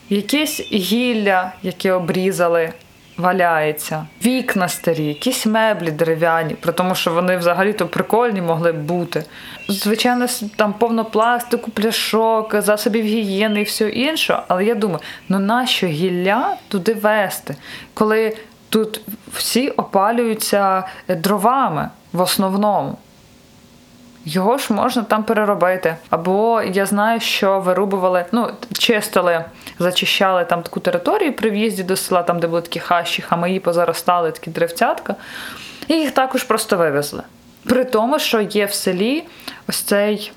якесь 0.08 0.60
гілля, 0.72 1.52
яке 1.62 1.92
обрізали, 1.92 2.72
валяється, 3.16 4.06
вікна 4.24 4.68
старі, 4.68 5.04
якісь 5.04 5.46
меблі 5.46 5.90
дерев'яні, 5.90 6.54
при 6.54 6.72
тому, 6.72 6.94
що 6.94 7.10
вони 7.10 7.36
взагалі-то 7.36 7.86
прикольні 7.86 8.42
могли 8.42 8.72
б 8.72 8.82
бути. 8.82 9.24
Звичайно, 9.68 10.26
там 10.56 10.72
повно 10.72 11.04
пластику, 11.04 11.70
пляшок, 11.70 12.54
засобів 12.62 13.04
гігієни 13.04 13.60
і 13.60 13.64
все 13.64 13.88
інше. 13.88 14.42
Але 14.48 14.64
я 14.64 14.74
думаю, 14.74 15.00
ну 15.28 15.38
нащо 15.38 15.86
гілля 15.86 16.56
туди 16.68 16.94
вести, 16.94 17.56
коли 17.94 18.36
тут 18.68 19.00
всі 19.32 19.68
опалюються 19.68 20.84
дровами 21.08 21.90
в 22.12 22.20
основному. 22.20 22.98
Його 24.24 24.58
ж 24.58 24.72
можна 24.72 25.02
там 25.02 25.24
переробити. 25.24 25.96
Або 26.10 26.62
я 26.62 26.86
знаю, 26.86 27.20
що 27.20 27.60
вирубували, 27.60 28.24
ну, 28.32 28.50
чистили, 28.78 29.44
зачищали 29.78 30.44
там 30.44 30.62
таку 30.62 30.80
територію 30.80 31.32
при 31.32 31.50
в'їзді 31.50 31.82
до 31.82 31.96
села, 31.96 32.22
там, 32.22 32.40
де 32.40 32.46
були 32.46 32.62
такі 32.62 32.80
хащі, 32.80 33.22
хамаї 33.22 33.60
позаростали, 33.60 34.30
такі 34.32 34.50
древцятка, 34.50 35.14
і 35.88 35.94
їх 35.94 36.10
також 36.10 36.44
просто 36.44 36.76
вивезли. 36.76 37.22
При 37.64 37.84
тому, 37.84 38.18
що 38.18 38.40
є 38.40 38.64
в 38.66 38.72
селі 38.72 39.24
ось 39.68 39.80
цей 39.80 40.32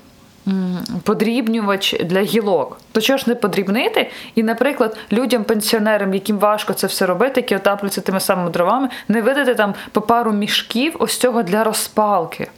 подрібнювач 1.02 1.96
для 2.00 2.20
гілок. 2.20 2.80
То 2.92 3.00
чого 3.00 3.16
ж 3.16 3.24
не 3.26 3.34
подрібнити? 3.34 4.10
І, 4.34 4.42
наприклад, 4.42 4.96
людям, 5.12 5.44
пенсіонерам, 5.44 6.14
яким 6.14 6.38
важко 6.38 6.72
це 6.72 6.86
все 6.86 7.06
робити, 7.06 7.40
які 7.40 7.56
отаплюються 7.56 8.00
тими 8.00 8.20
самими 8.20 8.50
дровами, 8.50 8.88
не 9.08 9.22
видати 9.22 9.54
там 9.54 9.74
по 9.92 10.00
пару 10.00 10.32
мішків 10.32 10.96
ось 10.98 11.16
цього 11.16 11.42
для 11.42 11.64
розпалки 11.64 12.48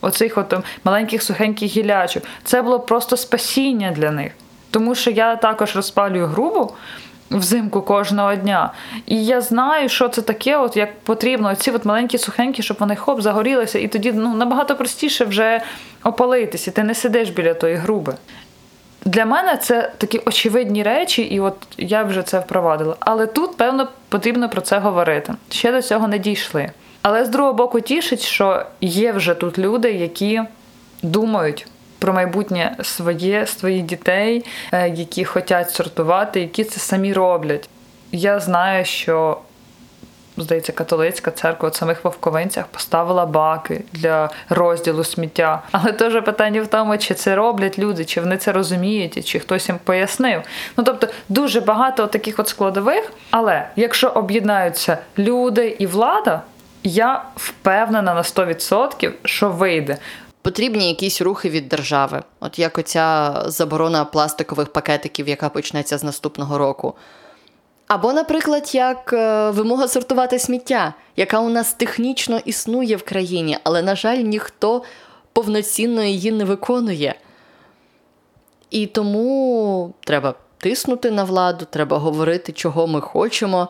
оцих 0.00 0.38
от 0.38 0.54
маленьких 0.84 1.22
сухеньких 1.22 1.76
гілячок. 1.76 2.22
Це 2.44 2.62
було 2.62 2.80
просто 2.80 3.16
спасіння 3.16 3.90
для 3.90 4.10
них. 4.10 4.32
Тому 4.70 4.94
що 4.94 5.10
я 5.10 5.36
також 5.36 5.76
розпалюю 5.76 6.26
грубу 6.26 6.72
взимку 7.30 7.82
кожного 7.82 8.34
дня. 8.34 8.72
І 9.06 9.24
я 9.24 9.40
знаю, 9.40 9.88
що 9.88 10.08
це 10.08 10.22
таке, 10.22 10.56
от 10.56 10.76
як 10.76 11.00
потрібно, 11.00 11.50
оці 11.50 11.70
от 11.70 11.84
маленькі 11.84 12.18
сухенькі, 12.18 12.62
щоб 12.62 12.76
вони 12.80 12.96
хоп 12.96 13.20
загорілися, 13.20 13.78
і 13.78 13.88
тоді 13.88 14.12
ну, 14.12 14.34
набагато 14.34 14.76
простіше 14.76 15.24
вже 15.24 15.60
опалитися. 16.04 16.70
Ти 16.70 16.82
не 16.82 16.94
сидиш 16.94 17.30
біля 17.30 17.54
тої 17.54 17.74
груби. 17.74 18.14
Для 19.04 19.24
мене 19.24 19.56
це 19.56 19.92
такі 19.98 20.20
очевидні 20.26 20.82
речі, 20.82 21.22
і 21.22 21.40
от 21.40 21.56
я 21.78 22.02
вже 22.02 22.22
це 22.22 22.38
впровадила. 22.38 22.96
Але 23.00 23.26
тут, 23.26 23.56
певно, 23.56 23.88
потрібно 24.08 24.48
про 24.48 24.60
це 24.60 24.78
говорити. 24.78 25.34
Ще 25.50 25.72
до 25.72 25.82
цього 25.82 26.08
не 26.08 26.18
дійшли. 26.18 26.70
Але 27.02 27.24
з 27.24 27.28
другого 27.28 27.54
боку, 27.54 27.80
тішить, 27.80 28.22
що 28.22 28.66
є 28.80 29.12
вже 29.12 29.34
тут 29.34 29.58
люди, 29.58 29.92
які 29.92 30.42
думають 31.02 31.66
про 31.98 32.12
майбутнє 32.12 32.76
своє, 32.82 33.46
своїх 33.46 33.82
дітей, 33.82 34.44
е, 34.72 34.88
які 34.88 35.24
хочуть 35.24 35.70
сортувати, 35.70 36.40
які 36.40 36.64
це 36.64 36.80
самі 36.80 37.12
роблять. 37.12 37.68
Я 38.12 38.40
знаю, 38.40 38.84
що. 38.84 39.38
Здається, 40.36 40.72
католицька 40.72 41.30
церква 41.30 41.68
в 41.68 41.74
самих 41.74 42.04
Вовковинцях 42.04 42.66
поставила 42.66 43.26
баки 43.26 43.84
для 43.92 44.30
розділу 44.48 45.04
сміття. 45.04 45.62
Але 45.72 45.92
теж 45.92 46.24
питання 46.24 46.62
в 46.62 46.66
тому, 46.66 46.98
чи 46.98 47.14
це 47.14 47.34
роблять 47.34 47.78
люди, 47.78 48.04
чи 48.04 48.20
вони 48.20 48.36
це 48.36 48.52
розуміють, 48.52 49.26
чи 49.26 49.38
хтось 49.38 49.68
їм 49.68 49.78
пояснив. 49.84 50.42
Ну 50.76 50.84
тобто 50.84 51.08
дуже 51.28 51.60
багато 51.60 52.06
таких 52.06 52.38
от 52.38 52.48
складових. 52.48 53.12
Але 53.30 53.68
якщо 53.76 54.08
об'єднаються 54.08 54.98
люди 55.18 55.76
і 55.78 55.86
влада, 55.86 56.42
я 56.84 57.24
впевнена 57.36 58.14
на 58.14 58.22
100%, 58.22 59.12
що 59.24 59.50
вийде. 59.50 59.98
Потрібні 60.42 60.88
якісь 60.88 61.20
рухи 61.20 61.50
від 61.50 61.68
держави, 61.68 62.22
от 62.40 62.58
як 62.58 62.78
оця 62.78 63.34
заборона 63.46 64.04
пластикових 64.04 64.72
пакетиків, 64.72 65.28
яка 65.28 65.48
почнеться 65.48 65.98
з 65.98 66.04
наступного 66.04 66.58
року. 66.58 66.94
Або, 67.86 68.12
наприклад, 68.12 68.74
як 68.74 69.12
е, 69.12 69.50
вимога 69.50 69.88
сортувати 69.88 70.38
сміття, 70.38 70.94
яка 71.16 71.40
у 71.40 71.48
нас 71.48 71.72
технічно 71.72 72.40
існує 72.44 72.96
в 72.96 73.02
країні, 73.02 73.58
але, 73.64 73.82
на 73.82 73.96
жаль, 73.96 74.16
ніхто 74.16 74.82
повноцінно 75.32 76.02
її 76.02 76.32
не 76.32 76.44
виконує. 76.44 77.14
І 78.70 78.86
тому 78.86 79.94
треба 80.00 80.34
тиснути 80.58 81.10
на 81.10 81.24
владу, 81.24 81.66
треба 81.70 81.98
говорити, 81.98 82.52
чого 82.52 82.86
ми 82.86 83.00
хочемо. 83.00 83.68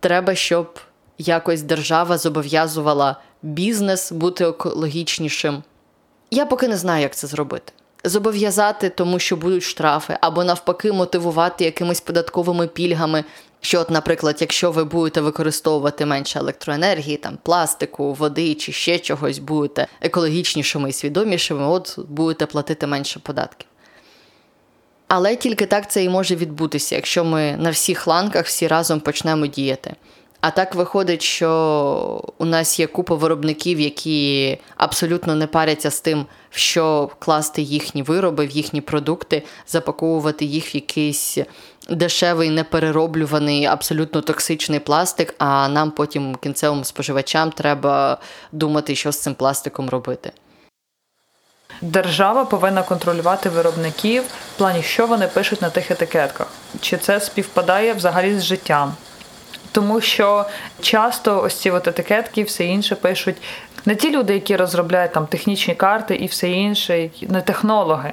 Треба, 0.00 0.34
щоб 0.34 0.78
якось 1.18 1.62
держава 1.62 2.18
зобов'язувала 2.18 3.16
бізнес 3.42 4.12
бути 4.12 4.44
екологічнішим. 4.44 5.62
Я 6.30 6.46
поки 6.46 6.68
не 6.68 6.76
знаю, 6.76 7.02
як 7.02 7.14
це 7.14 7.26
зробити. 7.26 7.72
Зобов'язати, 8.04 8.88
тому 8.88 9.18
що 9.18 9.36
будуть 9.36 9.62
штрафи, 9.62 10.18
або 10.20 10.44
навпаки, 10.44 10.92
мотивувати 10.92 11.64
якимись 11.64 12.00
податковими 12.00 12.66
пільгами. 12.66 13.24
Що, 13.60 13.80
от, 13.80 13.90
наприклад, 13.90 14.36
якщо 14.40 14.70
ви 14.70 14.84
будете 14.84 15.20
використовувати 15.20 16.06
менше 16.06 16.38
електроенергії, 16.38 17.16
там 17.16 17.38
пластику, 17.42 18.14
води 18.14 18.54
чи 18.54 18.72
ще 18.72 18.98
чогось, 18.98 19.38
будете 19.38 19.86
екологічнішими 20.00 20.88
і 20.90 20.92
свідомішими, 20.92 21.66
от 21.66 21.98
будете 22.08 22.46
платити 22.46 22.86
менше 22.86 23.18
податків. 23.18 23.68
Але 25.08 25.36
тільки 25.36 25.66
так 25.66 25.90
це 25.90 26.04
і 26.04 26.08
може 26.08 26.36
відбутися, 26.36 26.94
якщо 26.94 27.24
ми 27.24 27.56
на 27.56 27.70
всіх 27.70 28.06
ланках 28.06 28.46
всі 28.46 28.68
разом 28.68 29.00
почнемо 29.00 29.46
діяти. 29.46 29.94
А 30.46 30.50
так 30.50 30.74
виходить, 30.74 31.22
що 31.22 32.22
у 32.38 32.44
нас 32.44 32.80
є 32.80 32.86
купа 32.86 33.14
виробників, 33.14 33.80
які 33.80 34.58
абсолютно 34.76 35.34
не 35.34 35.46
паряться 35.46 35.90
з 35.90 36.00
тим, 36.00 36.26
в 36.50 36.58
що 36.58 37.10
класти 37.18 37.62
їхні 37.62 38.02
вироби, 38.02 38.46
в 38.46 38.50
їхні 38.50 38.80
продукти, 38.80 39.42
запаковувати 39.66 40.44
їх 40.44 40.74
в 40.74 40.76
якийсь 40.76 41.38
дешевий, 41.90 42.50
неперероблюваний, 42.50 43.66
абсолютно 43.66 44.20
токсичний 44.20 44.80
пластик. 44.80 45.34
А 45.38 45.68
нам 45.68 45.90
потім, 45.90 46.36
кінцевим 46.36 46.84
споживачам, 46.84 47.50
треба 47.50 48.18
думати, 48.52 48.94
що 48.94 49.12
з 49.12 49.18
цим 49.18 49.34
пластиком 49.34 49.88
робити. 49.88 50.32
Держава 51.80 52.44
повинна 52.44 52.82
контролювати 52.82 53.48
виробників 53.48 54.22
в 54.22 54.58
плані, 54.58 54.82
що 54.82 55.06
вони 55.06 55.26
пишуть 55.26 55.62
на 55.62 55.70
тих 55.70 55.90
етикетках, 55.90 56.46
чи 56.80 56.96
це 56.96 57.20
співпадає 57.20 57.94
взагалі 57.94 58.38
з 58.38 58.44
життям. 58.44 58.94
Тому 59.76 60.00
що 60.00 60.44
часто 60.80 61.42
ось 61.42 61.54
ці 61.54 61.70
от 61.70 61.88
етикетки 61.88 62.40
і 62.40 62.44
все 62.44 62.64
інше 62.64 62.94
пишуть 62.94 63.36
не 63.86 63.94
ті 63.94 64.10
люди, 64.10 64.34
які 64.34 64.56
розробляють 64.56 65.12
там 65.12 65.26
технічні 65.26 65.74
карти 65.74 66.14
і 66.14 66.26
все 66.26 66.50
інше, 66.50 67.10
не 67.22 67.40
технологи. 67.40 68.12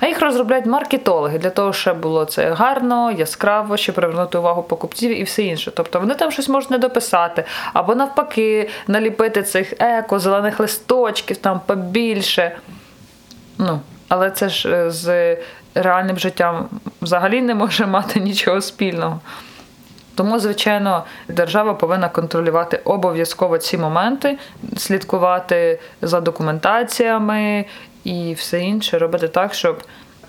А 0.00 0.06
їх 0.06 0.20
розробляють 0.22 0.66
маркетологи 0.66 1.38
для 1.38 1.50
того, 1.50 1.72
щоб 1.72 2.00
було 2.00 2.24
це 2.24 2.50
гарно, 2.50 3.12
яскраво, 3.12 3.76
щоб 3.76 3.94
привернути 3.94 4.38
увагу 4.38 4.62
покупців 4.62 5.20
і 5.20 5.22
все 5.22 5.42
інше. 5.42 5.72
Тобто 5.76 6.00
вони 6.00 6.14
там 6.14 6.32
щось 6.32 6.48
можуть 6.48 6.70
не 6.70 6.78
дописати, 6.78 7.44
або 7.72 7.94
навпаки, 7.94 8.70
наліпити 8.88 9.42
цих 9.42 9.72
еко, 9.78 10.18
зелених 10.18 10.60
листочків 10.60 11.36
там 11.36 11.60
побільше. 11.66 12.56
Ну, 13.58 13.80
але 14.08 14.30
це 14.30 14.48
ж 14.48 14.68
е, 14.68 14.90
з 14.90 15.36
реальним 15.74 16.18
життям 16.18 16.68
взагалі 17.02 17.42
не 17.42 17.54
може 17.54 17.86
мати 17.86 18.20
нічого 18.20 18.60
спільного. 18.60 19.20
Тому, 20.18 20.38
звичайно, 20.38 21.04
держава 21.28 21.74
повинна 21.74 22.08
контролювати 22.08 22.80
обов'язково 22.84 23.58
ці 23.58 23.78
моменти, 23.78 24.38
слідкувати 24.76 25.80
за 26.02 26.20
документаціями 26.20 27.64
і 28.04 28.34
все 28.34 28.60
інше, 28.60 28.98
робити 28.98 29.28
так, 29.28 29.54
щоб 29.54 29.82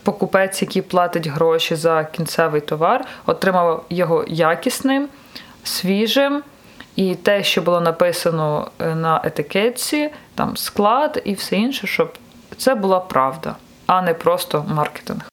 покупець, 0.04 0.62
який 0.62 0.82
платить 0.82 1.28
гроші 1.28 1.76
за 1.76 2.04
кінцевий 2.04 2.62
товар, 2.62 3.06
отримав 3.26 3.86
його 3.90 4.26
якісним, 4.28 5.08
свіжим. 5.64 6.44
І 6.96 7.16
те, 7.16 7.44
що 7.44 7.62
було 7.62 7.82
написано 7.82 8.72
е, 8.80 8.96
на 8.96 9.22
етикетці, 9.24 10.10
там 10.36 10.58
склад 10.58 11.22
і 11.26 11.34
все 11.34 11.56
інше, 11.56 11.88
щоб 11.88 12.14
це 12.58 12.76
була 12.76 13.00
правда, 13.00 13.56
а 13.86 14.02
не 14.02 14.14
просто 14.14 14.66
маркетинг. 14.68 15.30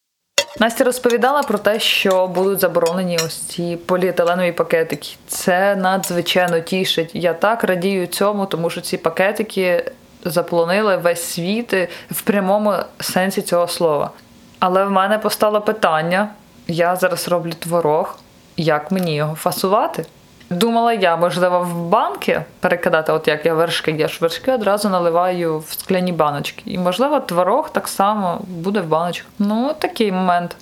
Настя 0.58 0.84
розповідала 0.84 1.42
про 1.42 1.58
те, 1.58 1.80
що 1.80 2.26
будуть 2.26 2.60
заборонені 2.60 3.18
ось 3.26 3.36
ці 3.36 3.76
поліетиленові 3.86 4.52
пакетики. 4.52 5.08
Це 5.28 5.76
надзвичайно 5.76 6.60
тішить. 6.60 7.10
Я 7.14 7.34
так 7.34 7.64
радію 7.64 8.06
цьому, 8.06 8.46
тому 8.46 8.70
що 8.70 8.80
ці 8.80 8.96
пакетики 8.96 9.92
заполонили 10.24 10.96
весь 10.96 11.22
світ 11.22 11.74
в 12.10 12.22
прямому 12.22 12.74
сенсі 13.00 13.42
цього 13.42 13.68
слова. 13.68 14.10
Але 14.58 14.84
в 14.84 14.90
мене 14.90 15.18
постало 15.18 15.60
питання: 15.60 16.28
я 16.68 16.96
зараз 16.96 17.28
роблю 17.28 17.52
творог, 17.58 18.18
як 18.56 18.90
мені 18.90 19.14
його 19.16 19.34
фасувати? 19.34 20.04
Думала 20.50 20.92
я, 20.92 21.16
можливо, 21.16 21.60
в 21.60 21.88
банки 21.88 22.42
перекидати, 22.60 23.12
от 23.12 23.28
як 23.28 23.46
я 23.46 23.54
вершки, 23.54 23.90
я 23.90 24.08
ж 24.08 24.18
вершки 24.20 24.52
одразу 24.52 24.88
наливаю 24.88 25.58
в 25.58 25.72
скляні 25.72 26.12
баночки. 26.12 26.62
І, 26.66 26.78
можливо, 26.78 27.20
творог 27.20 27.70
так 27.70 27.88
само 27.88 28.40
буде 28.48 28.80
в 28.80 28.86
баночках. 28.86 29.30
Ну, 29.38 29.74
такий 29.78 30.12
момент. 30.12 30.56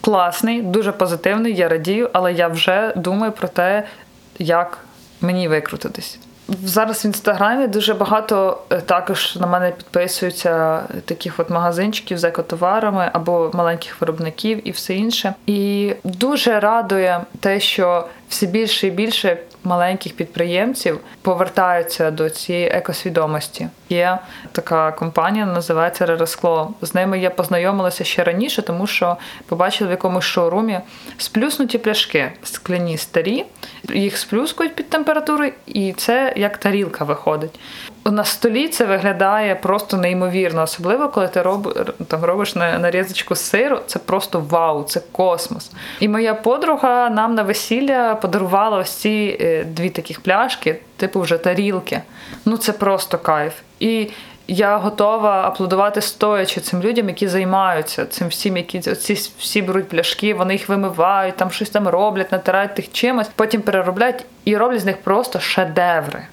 Класний, 0.00 0.62
дуже 0.62 0.92
позитивний, 0.92 1.54
я 1.54 1.68
радію, 1.68 2.10
але 2.12 2.32
я 2.32 2.48
вже 2.48 2.92
думаю 2.96 3.32
про 3.32 3.48
те, 3.48 3.84
як 4.38 4.78
мені 5.20 5.48
викрутитись. 5.48 6.18
Зараз 6.64 7.04
в 7.04 7.06
інстаграмі 7.06 7.66
дуже 7.66 7.94
багато 7.94 8.58
е, 8.70 8.80
також 8.80 9.36
на 9.36 9.46
мене 9.46 9.70
підписуються 9.70 10.82
таких 11.04 11.40
от 11.40 11.50
магазинчиків 11.50 12.18
з 12.18 12.24
екотоварами 12.24 13.10
або 13.12 13.50
маленьких 13.54 14.00
виробників 14.00 14.68
і 14.68 14.70
все 14.70 14.94
інше. 14.94 15.34
І 15.46 15.92
дуже 16.04 16.60
радує 16.60 17.20
те, 17.40 17.60
що 17.60 18.06
все 18.28 18.46
більше 18.46 18.86
і 18.86 18.90
більше 18.90 19.38
маленьких 19.64 20.16
підприємців 20.16 21.00
повертаються 21.22 22.10
до 22.10 22.30
цієї 22.30 22.66
екосвідомості. 22.66 23.68
Є 23.88 24.18
така 24.52 24.92
компанія, 24.92 25.46
називається 25.46 26.06
Ререскло. 26.06 26.74
З 26.82 26.94
ними 26.94 27.18
я 27.18 27.30
познайомилася 27.30 28.04
ще 28.04 28.24
раніше, 28.24 28.62
тому 28.62 28.86
що 28.86 29.16
побачила 29.46 29.88
в 29.88 29.90
якомусь 29.90 30.24
шоурумі 30.24 30.80
сплюснуті 31.18 31.78
пляшки, 31.78 32.32
скляні 32.42 32.98
старі, 32.98 33.44
їх 33.88 34.18
сплюскують 34.18 34.74
під 34.74 34.90
температурою, 34.90 35.52
і 35.66 35.92
це 35.92 36.32
як 36.36 36.58
тарілка 36.58 37.04
виходить. 37.04 37.60
На 38.04 38.24
столі 38.24 38.68
це 38.68 38.84
виглядає 38.84 39.54
просто 39.54 39.96
неймовірно, 39.96 40.62
особливо 40.62 41.08
коли 41.08 41.28
ти 41.28 41.42
роб, 41.42 41.92
там 42.08 42.24
робиш 42.24 42.54
на 42.54 42.78
нарізочку 42.78 43.34
сиру. 43.34 43.78
Це 43.86 43.98
просто 43.98 44.44
вау, 44.50 44.84
це 44.84 45.00
космос. 45.12 45.70
І 46.00 46.08
моя 46.08 46.34
подруга 46.34 47.10
нам 47.10 47.34
на 47.34 47.42
весілля 47.42 48.14
подарувала 48.14 48.78
ось 48.78 48.90
ці 48.90 49.38
е, 49.40 49.64
дві 49.64 49.90
таких 49.90 50.20
пляшки, 50.20 50.80
типу 50.96 51.20
вже 51.20 51.38
тарілки. 51.38 52.02
Ну 52.44 52.56
це 52.56 52.72
просто 52.72 53.18
кайф. 53.18 53.54
І 53.80 54.10
я 54.48 54.76
готова 54.76 55.42
аплодувати 55.42 56.00
стоячи 56.00 56.60
цим 56.60 56.82
людям, 56.82 57.08
які 57.08 57.28
займаються 57.28 58.06
цим 58.06 58.28
всім, 58.28 58.56
які 58.56 58.80
ці 58.80 59.14
всі 59.38 59.62
беруть 59.62 59.88
пляшки, 59.88 60.34
вони 60.34 60.52
їх 60.52 60.68
вимивають, 60.68 61.36
там 61.36 61.50
щось 61.50 61.70
там 61.70 61.88
роблять, 61.88 62.32
натирають 62.32 62.74
тих 62.74 62.92
чимось, 62.92 63.28
потім 63.36 63.62
перероблять 63.62 64.24
і 64.44 64.56
роблять 64.56 64.80
з 64.80 64.84
них 64.84 64.96
просто 64.96 65.40
шедеври. 65.40 66.26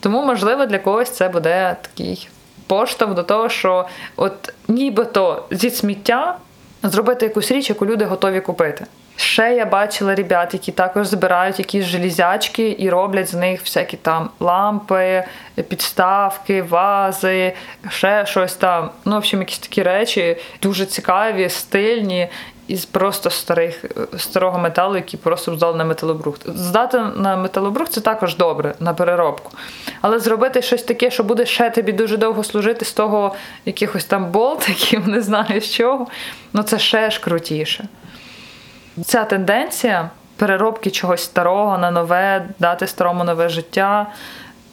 Тому, 0.00 0.22
можливо, 0.22 0.66
для 0.66 0.78
когось 0.78 1.10
це 1.10 1.28
буде 1.28 1.76
такий 1.82 2.28
поштовх 2.66 3.14
до 3.14 3.22
того, 3.22 3.48
що 3.48 3.88
от 4.16 4.54
нібито 4.68 5.44
зі 5.50 5.70
сміття 5.70 6.36
зробити 6.82 7.26
якусь 7.26 7.50
річ, 7.50 7.68
яку 7.68 7.86
люди 7.86 8.04
готові 8.04 8.40
купити. 8.40 8.86
Ще 9.16 9.54
я 9.54 9.66
бачила 9.66 10.14
ребят, 10.14 10.54
які 10.54 10.72
також 10.72 11.06
збирають 11.06 11.58
якісь 11.58 11.84
железячки 11.84 12.76
і 12.78 12.90
роблять 12.90 13.28
з 13.28 13.34
них 13.34 13.60
всякі 13.60 13.96
там 13.96 14.30
лампи, 14.40 15.24
підставки, 15.68 16.62
вази, 16.62 17.52
ще 17.88 18.26
щось 18.26 18.54
там. 18.54 18.90
Ну, 19.04 19.12
в 19.12 19.18
общем, 19.18 19.40
якісь 19.40 19.58
такі 19.58 19.82
речі 19.82 20.36
дуже 20.62 20.86
цікаві, 20.86 21.48
стильні 21.48 22.28
із 22.68 22.84
просто 22.84 23.30
старих 23.30 23.84
старого 24.18 24.58
металу, 24.58 24.96
який 24.96 25.20
просто 25.20 25.54
здали 25.54 25.78
на 25.78 25.84
металобрухт. 25.84 26.48
Здати 26.48 27.00
на 27.16 27.36
металобрухт 27.36 27.92
це 27.92 28.00
також 28.00 28.36
добре 28.36 28.74
на 28.80 28.94
переробку. 28.94 29.52
Але 30.00 30.18
зробити 30.18 30.62
щось 30.62 30.82
таке, 30.82 31.10
що 31.10 31.24
буде 31.24 31.46
ще 31.46 31.70
тобі 31.70 31.92
дуже 31.92 32.16
довго 32.16 32.44
служити 32.44 32.84
з 32.84 32.92
того 32.92 33.34
якихось 33.64 34.04
там 34.04 34.30
болтиків, 34.30 35.08
не 35.08 35.20
знаю 35.20 35.60
з 35.60 35.70
чого, 35.70 36.06
ну 36.52 36.62
це 36.62 36.78
ще 36.78 37.10
ж 37.10 37.20
крутіше. 37.20 37.88
Ця 39.04 39.24
тенденція 39.24 40.10
переробки 40.36 40.90
чогось 40.90 41.22
старого 41.22 41.78
на 41.78 41.90
нове, 41.90 42.48
дати 42.58 42.86
старому 42.86 43.24
нове 43.24 43.48
життя 43.48 44.06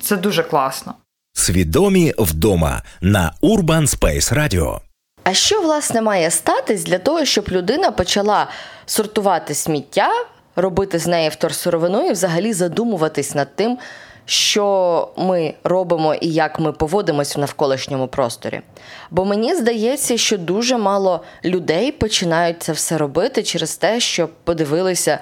це 0.01 0.17
дуже 0.17 0.43
класно. 0.43 0.93
Свідомі 1.33 2.13
вдома 2.17 2.81
на 3.01 3.33
Urban 3.41 3.81
Space 3.81 4.33
Radio. 4.33 4.79
А 5.23 5.33
що 5.33 5.61
власне 5.61 6.01
має 6.01 6.31
статись 6.31 6.83
для 6.83 6.97
того, 6.99 7.25
щоб 7.25 7.49
людина 7.49 7.91
почала 7.91 8.47
сортувати 8.85 9.53
сміття, 9.53 10.09
робити 10.55 10.99
з 10.99 11.07
неї 11.07 11.29
вторсировину 11.29 12.07
і 12.07 12.11
взагалі 12.11 12.53
задумуватись 12.53 13.35
над 13.35 13.55
тим, 13.55 13.77
що 14.29 15.07
ми 15.17 15.53
робимо 15.63 16.15
і 16.15 16.27
як 16.27 16.59
ми 16.59 16.71
поводимось 16.71 17.35
в 17.35 17.39
навколишньому 17.39 18.07
просторі? 18.07 18.61
Бо 19.11 19.25
мені 19.25 19.55
здається, 19.55 20.17
що 20.17 20.37
дуже 20.37 20.77
мало 20.77 21.23
людей 21.45 21.91
починають 21.91 22.63
це 22.63 22.71
все 22.71 22.97
робити 22.97 23.43
через 23.43 23.75
те, 23.75 23.99
що 23.99 24.29
подивилися 24.43 25.19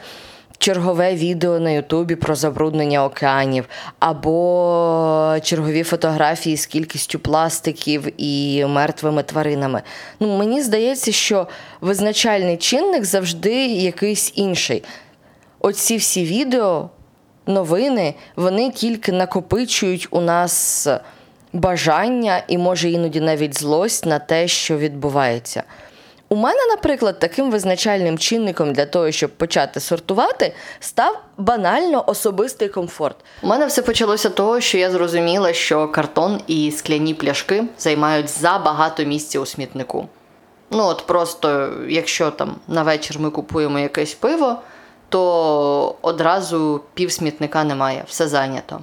чергове 0.58 1.16
відео 1.16 1.60
на 1.60 1.70
Ютубі 1.70 2.16
про 2.16 2.36
забруднення 2.36 3.06
океанів, 3.06 3.66
або 4.00 5.36
чергові 5.44 5.84
фотографії 5.84 6.58
з 6.58 6.66
кількістю 6.66 7.20
пластиків 7.20 8.22
і 8.22 8.66
мертвими 8.66 9.24
тваринами. 9.24 9.82
Ну, 10.20 10.38
Мені 10.38 10.62
здається, 10.62 11.12
що 11.12 11.48
визначальний 11.82 12.58
чинник 12.58 13.06
завжди 13.06 13.66
якийсь 13.66 14.32
інший. 14.36 14.84
Оці 15.60 15.98
всі 15.98 16.26
відео, 16.26 16.90
новини, 17.48 18.16
вони 18.36 18.72
тільки 18.72 19.12
накопичують 19.12 20.08
у 20.12 20.22
нас 20.22 20.88
бажання 21.54 22.44
і, 22.48 22.58
може, 22.58 22.90
іноді 22.90 23.22
навіть 23.22 23.60
злость 23.60 24.06
на 24.06 24.20
те, 24.20 24.48
що 24.48 24.78
відбувається. 24.78 25.64
У 26.30 26.36
мене, 26.36 26.60
наприклад, 26.70 27.20
таким 27.20 27.52
визначальним 27.52 28.18
чинником 28.18 28.74
для 28.74 28.86
того, 28.86 29.12
щоб 29.12 29.32
почати 29.32 29.80
сортувати, 29.80 30.54
став 30.80 31.20
банально 31.38 32.04
особистий 32.08 32.70
комфорт. 32.70 33.16
У 33.42 33.48
мене 33.48 33.66
все 33.66 33.82
почалося 33.82 34.30
того, 34.30 34.62
що 34.62 34.78
я 34.78 34.92
зрозуміла, 34.92 35.54
що 35.54 35.88
картон 35.88 36.42
і 36.48 36.72
скляні 36.72 37.14
пляшки 37.14 37.64
займають 37.80 38.30
забагато 38.30 39.04
місця 39.04 39.40
у 39.40 39.46
смітнику. 39.46 40.08
Ну, 40.72 40.84
от 40.84 41.04
просто, 41.08 41.70
якщо 41.88 42.32
там 42.32 42.56
на 42.68 42.84
вечір 42.84 43.20
ми 43.20 43.30
купуємо 43.30 43.80
якесь 43.80 44.14
пиво, 44.14 44.56
то 45.10 45.96
одразу 46.02 46.82
пів 46.94 47.12
смітника 47.12 47.64
немає, 47.64 48.04
все 48.08 48.28
зайнято. 48.28 48.80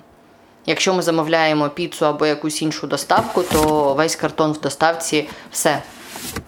Якщо 0.67 0.95
ми 0.95 1.03
замовляємо 1.03 1.69
піцу 1.69 2.07
або 2.07 2.27
якусь 2.27 2.63
іншу 2.63 2.87
доставку, 2.87 3.43
то 3.43 3.95
весь 3.95 4.17
картон 4.17 4.53
в 4.53 4.61
доставці 4.61 5.29
все 5.51 5.83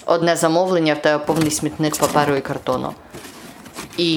одне 0.07 0.37
замовлення, 0.37 0.95
в 0.95 1.03
тебе 1.03 1.25
повний 1.25 1.51
смітник 1.51 1.97
паперу 1.97 2.37
і 2.37 2.41
картону. 2.41 2.95
І 3.97 4.11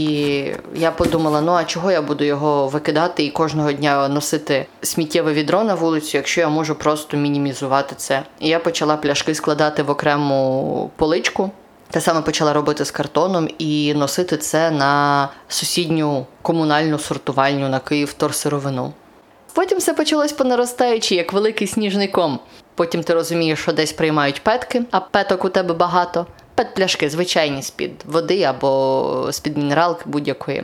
я 0.76 0.92
подумала: 0.92 1.42
ну 1.42 1.52
а 1.52 1.64
чого 1.64 1.92
я 1.92 2.02
буду 2.02 2.24
його 2.24 2.68
викидати 2.68 3.24
і 3.24 3.30
кожного 3.30 3.72
дня 3.72 4.08
носити 4.08 4.66
сміттєве 4.82 5.34
відро 5.34 5.64
на 5.64 5.76
вулицю, 5.76 6.18
якщо 6.18 6.42
я 6.42 6.50
можу 6.50 6.76
просто 6.76 7.18
мінімізувати 7.18 7.96
це. 7.98 8.24
І 8.40 8.48
я 8.48 8.60
почала 8.60 8.98
пляшки 8.98 9.36
складати 9.36 9.84
в 9.84 9.90
окрему 9.90 10.92
поличку. 10.96 11.52
Те 11.92 12.02
саме 12.02 12.22
почала 12.22 12.54
робити 12.54 12.86
з 12.86 12.92
картоном 12.92 13.50
і 13.58 13.94
носити 13.94 14.38
це 14.38 14.72
на 14.72 15.30
сусідню 15.48 16.26
комунальну 16.42 17.00
сортувальню 17.00 17.70
на 17.70 17.80
Київ 17.80 18.14
торсировину. 18.14 18.94
Потім 19.54 19.78
все 19.78 19.94
почалось 19.94 20.34
по 20.34 20.44
наростаючій, 20.44 21.16
як 21.16 21.34
великий 21.34 21.68
сніжний 21.68 22.08
ком. 22.08 22.40
Потім 22.76 23.04
ти 23.04 23.14
розумієш, 23.14 23.60
що 23.60 23.74
десь 23.74 23.94
приймають 23.94 24.44
петки, 24.44 24.82
а 24.92 25.00
петок 25.00 25.46
у 25.46 25.50
тебе 25.50 25.74
багато. 25.74 26.26
пет-пляшки, 26.56 27.10
звичайні 27.10 27.62
з-під 27.62 27.92
води 28.06 28.44
або 28.44 29.28
з-під 29.32 29.58
мінералки 29.58 30.04
будь-якої. 30.06 30.64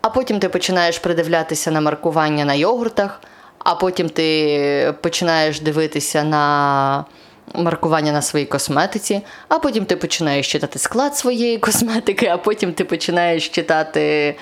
А 0.00 0.10
потім 0.10 0.38
ти 0.38 0.48
починаєш 0.48 0.98
придивлятися 0.98 1.70
на 1.70 1.80
маркування 1.80 2.44
на 2.44 2.54
йогуртах, 2.54 3.20
а 3.58 3.74
потім 3.74 4.08
ти 4.08 4.94
починаєш 5.00 5.60
дивитися 5.60 6.24
на 6.24 7.04
маркування 7.54 8.12
на 8.12 8.22
своїй 8.22 8.46
косметиці, 8.46 9.22
а 9.48 9.58
потім 9.58 9.84
ти 9.84 9.96
починаєш 9.96 10.52
читати 10.52 10.78
склад 10.78 11.16
своєї 11.16 11.58
косметики, 11.58 12.26
а 12.26 12.36
потім 12.36 12.72
ти 12.72 12.84
починаєш 12.84 13.48
читати, 13.48 14.34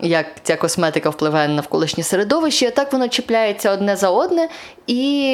як 0.00 0.26
ця 0.42 0.56
косметика 0.56 1.10
впливає 1.10 1.48
на 1.48 1.54
навколишнє 1.54 2.04
середовище, 2.04 2.66
і 2.66 2.70
так 2.70 2.92
воно 2.92 3.08
чіпляється 3.08 3.72
одне 3.72 3.96
за 3.96 4.10
одне 4.10 4.48
і. 4.86 5.32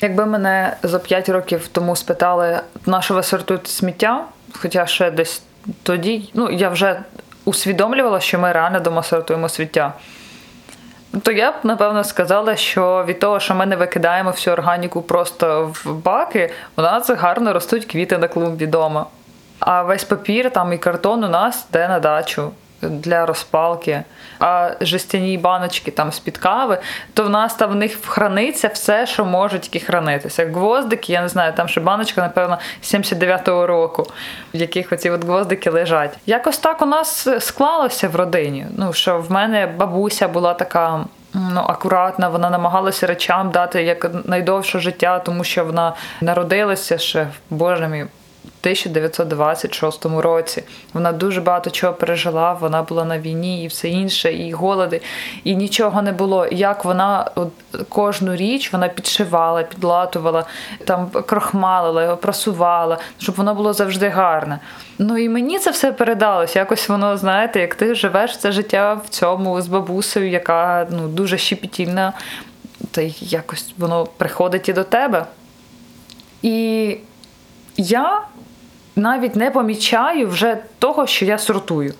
Якби 0.00 0.26
мене 0.26 0.76
за 0.82 0.98
5 0.98 1.28
років 1.28 1.68
тому 1.72 1.96
спитали, 1.96 2.60
на 2.86 3.02
що 3.02 3.14
ви 3.14 3.22
сортуєте 3.22 3.68
сміття, 3.70 4.24
хоча 4.52 4.86
ще 4.86 5.10
десь 5.10 5.42
тоді, 5.82 6.30
ну 6.34 6.50
я 6.50 6.68
вже 6.68 7.02
усвідомлювала, 7.44 8.20
що 8.20 8.38
ми 8.38 8.52
реально 8.52 8.80
дома 8.80 9.02
сортуємо 9.02 9.48
сміття. 9.48 9.92
То 11.22 11.32
я 11.32 11.50
б 11.50 11.54
напевно 11.62 12.04
сказала, 12.04 12.56
що 12.56 13.04
від 13.08 13.18
того, 13.18 13.40
що 13.40 13.54
ми 13.54 13.66
не 13.66 13.76
викидаємо 13.76 14.30
всю 14.30 14.54
органіку 14.54 15.02
просто 15.02 15.74
в 15.84 15.94
баки, 15.94 16.50
у 16.76 16.82
нас 16.82 17.10
гарно 17.10 17.52
ростуть 17.52 17.84
квіти 17.84 18.18
на 18.18 18.28
клумбі 18.28 18.66
дома. 18.66 19.06
А 19.58 19.82
весь 19.82 20.04
папір 20.04 20.50
там 20.50 20.72
і 20.72 20.78
картон 20.78 21.24
у 21.24 21.28
нас 21.28 21.66
йде 21.70 21.88
на 21.88 22.00
дачу 22.00 22.50
для 22.82 23.26
розпалки. 23.26 24.02
Жестяні 24.80 25.38
баночки 25.38 25.90
там 25.90 26.12
з-під 26.12 26.38
кави, 26.38 26.78
то 27.14 27.24
в 27.24 27.30
нас 27.30 27.54
там 27.54 27.70
в 27.70 27.74
них 27.74 28.04
храниться 28.06 28.68
все, 28.68 29.06
що 29.06 29.24
може 29.24 29.58
тільки 29.58 29.80
хранитися. 29.80 30.46
Гвоздики, 30.46 31.12
я 31.12 31.22
не 31.22 31.28
знаю, 31.28 31.52
там 31.52 31.68
ще 31.68 31.80
баночка, 31.80 32.20
напевно, 32.20 32.58
79-го 32.82 33.66
року, 33.66 34.06
в 34.54 34.56
яких 34.56 34.92
оці 34.92 35.10
от 35.10 35.24
гвоздики 35.24 35.70
лежать. 35.70 36.18
Якось 36.26 36.58
так 36.58 36.82
у 36.82 36.86
нас 36.86 37.28
склалося 37.40 38.08
в 38.08 38.16
родині. 38.16 38.66
Ну, 38.76 38.92
що 38.92 39.18
в 39.18 39.32
мене 39.32 39.66
бабуся 39.66 40.28
була 40.28 40.54
така. 40.54 41.04
Ну, 41.34 41.60
акуратна, 41.60 42.28
вона 42.28 42.50
намагалася 42.50 43.06
речам 43.06 43.50
дати 43.50 43.82
як 43.82 44.10
найдовше 44.24 44.78
життя, 44.78 45.18
тому 45.18 45.44
що 45.44 45.64
вона 45.64 45.92
народилася 46.20 46.98
ще, 46.98 47.28
боже 47.50 47.88
мій, 47.88 48.06
1926 48.66 50.04
році. 50.04 50.62
Вона 50.92 51.12
дуже 51.12 51.40
багато 51.40 51.70
чого 51.70 51.92
пережила. 51.92 52.52
Вона 52.52 52.82
була 52.82 53.04
на 53.04 53.18
війні 53.18 53.64
і 53.64 53.66
все 53.66 53.88
інше, 53.88 54.32
і 54.32 54.52
голоди, 54.52 55.00
і 55.44 55.56
нічого 55.56 56.02
не 56.02 56.12
було. 56.12 56.46
Як 56.46 56.84
вона 56.84 57.30
кожну 57.88 58.36
річ 58.36 58.72
вона 58.72 58.88
підшивала, 58.88 59.62
підлатувала, 59.62 60.44
там 60.84 61.10
крохмалила, 61.10 62.02
його 62.02 62.16
просувала, 62.16 62.98
щоб 63.18 63.34
воно 63.34 63.54
було 63.54 63.72
завжди 63.72 64.08
гарне. 64.08 64.58
Ну 64.98 65.18
і 65.18 65.28
мені 65.28 65.58
це 65.58 65.70
все 65.70 65.92
передалось. 65.92 66.56
Якось 66.56 66.88
воно, 66.88 67.16
знаєте, 67.16 67.60
як 67.60 67.74
ти 67.74 67.94
живеш 67.94 68.38
це 68.38 68.52
життя 68.52 68.94
в 68.94 69.08
цьому 69.08 69.60
з 69.60 69.66
бабусею, 69.66 70.30
яка 70.30 70.86
ну, 70.90 71.08
дуже 71.08 71.38
щепетільна, 71.38 72.12
та 72.90 73.02
якось 73.20 73.74
воно 73.78 74.06
приходить 74.06 74.68
і 74.68 74.72
до 74.72 74.84
тебе. 74.84 75.26
І 76.42 76.96
я 77.76 78.22
навіть 78.96 79.36
не 79.36 79.50
помічаю 79.50 80.28
вже 80.28 80.58
того, 80.78 81.06
що 81.06 81.24
я 81.24 81.38
сортую. 81.38 81.94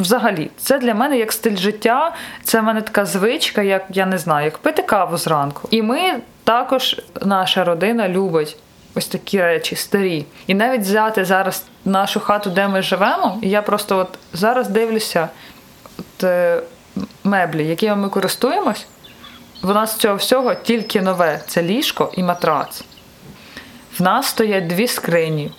Взагалі, 0.00 0.50
це 0.56 0.78
для 0.78 0.94
мене 0.94 1.18
як 1.18 1.32
стиль 1.32 1.56
життя, 1.56 2.14
це 2.44 2.60
в 2.60 2.64
мене 2.64 2.82
така 2.82 3.04
звичка, 3.04 3.62
як 3.62 3.84
я 3.90 4.06
не 4.06 4.18
знаю, 4.18 4.44
як 4.44 4.58
пити 4.58 4.82
каву 4.82 5.16
зранку. 5.16 5.68
І 5.70 5.82
ми 5.82 6.20
також, 6.44 7.00
наша 7.22 7.64
родина 7.64 8.08
любить 8.08 8.56
ось 8.94 9.06
такі 9.06 9.42
речі 9.42 9.76
старі. 9.76 10.26
І 10.46 10.54
навіть 10.54 10.80
взяти 10.80 11.24
зараз 11.24 11.64
нашу 11.84 12.20
хату, 12.20 12.50
де 12.50 12.68
ми 12.68 12.82
живемо, 12.82 13.38
і 13.42 13.50
я 13.50 13.62
просто 13.62 13.98
от 13.98 14.18
зараз 14.32 14.68
дивлюся 14.68 15.28
от, 15.98 16.24
е, 16.24 16.62
меблі, 17.24 17.66
якими 17.66 17.96
ми 17.96 18.08
користуємось. 18.08 18.86
В 19.62 19.74
нас 19.74 19.96
цього 19.96 20.16
всього 20.16 20.54
тільки 20.54 21.02
нове 21.02 21.40
це 21.46 21.62
ліжко 21.62 22.12
і 22.16 22.22
матрац. 22.22 22.84
В 23.98 24.02
нас 24.02 24.26
стоять 24.26 24.66
дві 24.66 24.88
скрині 24.88 25.52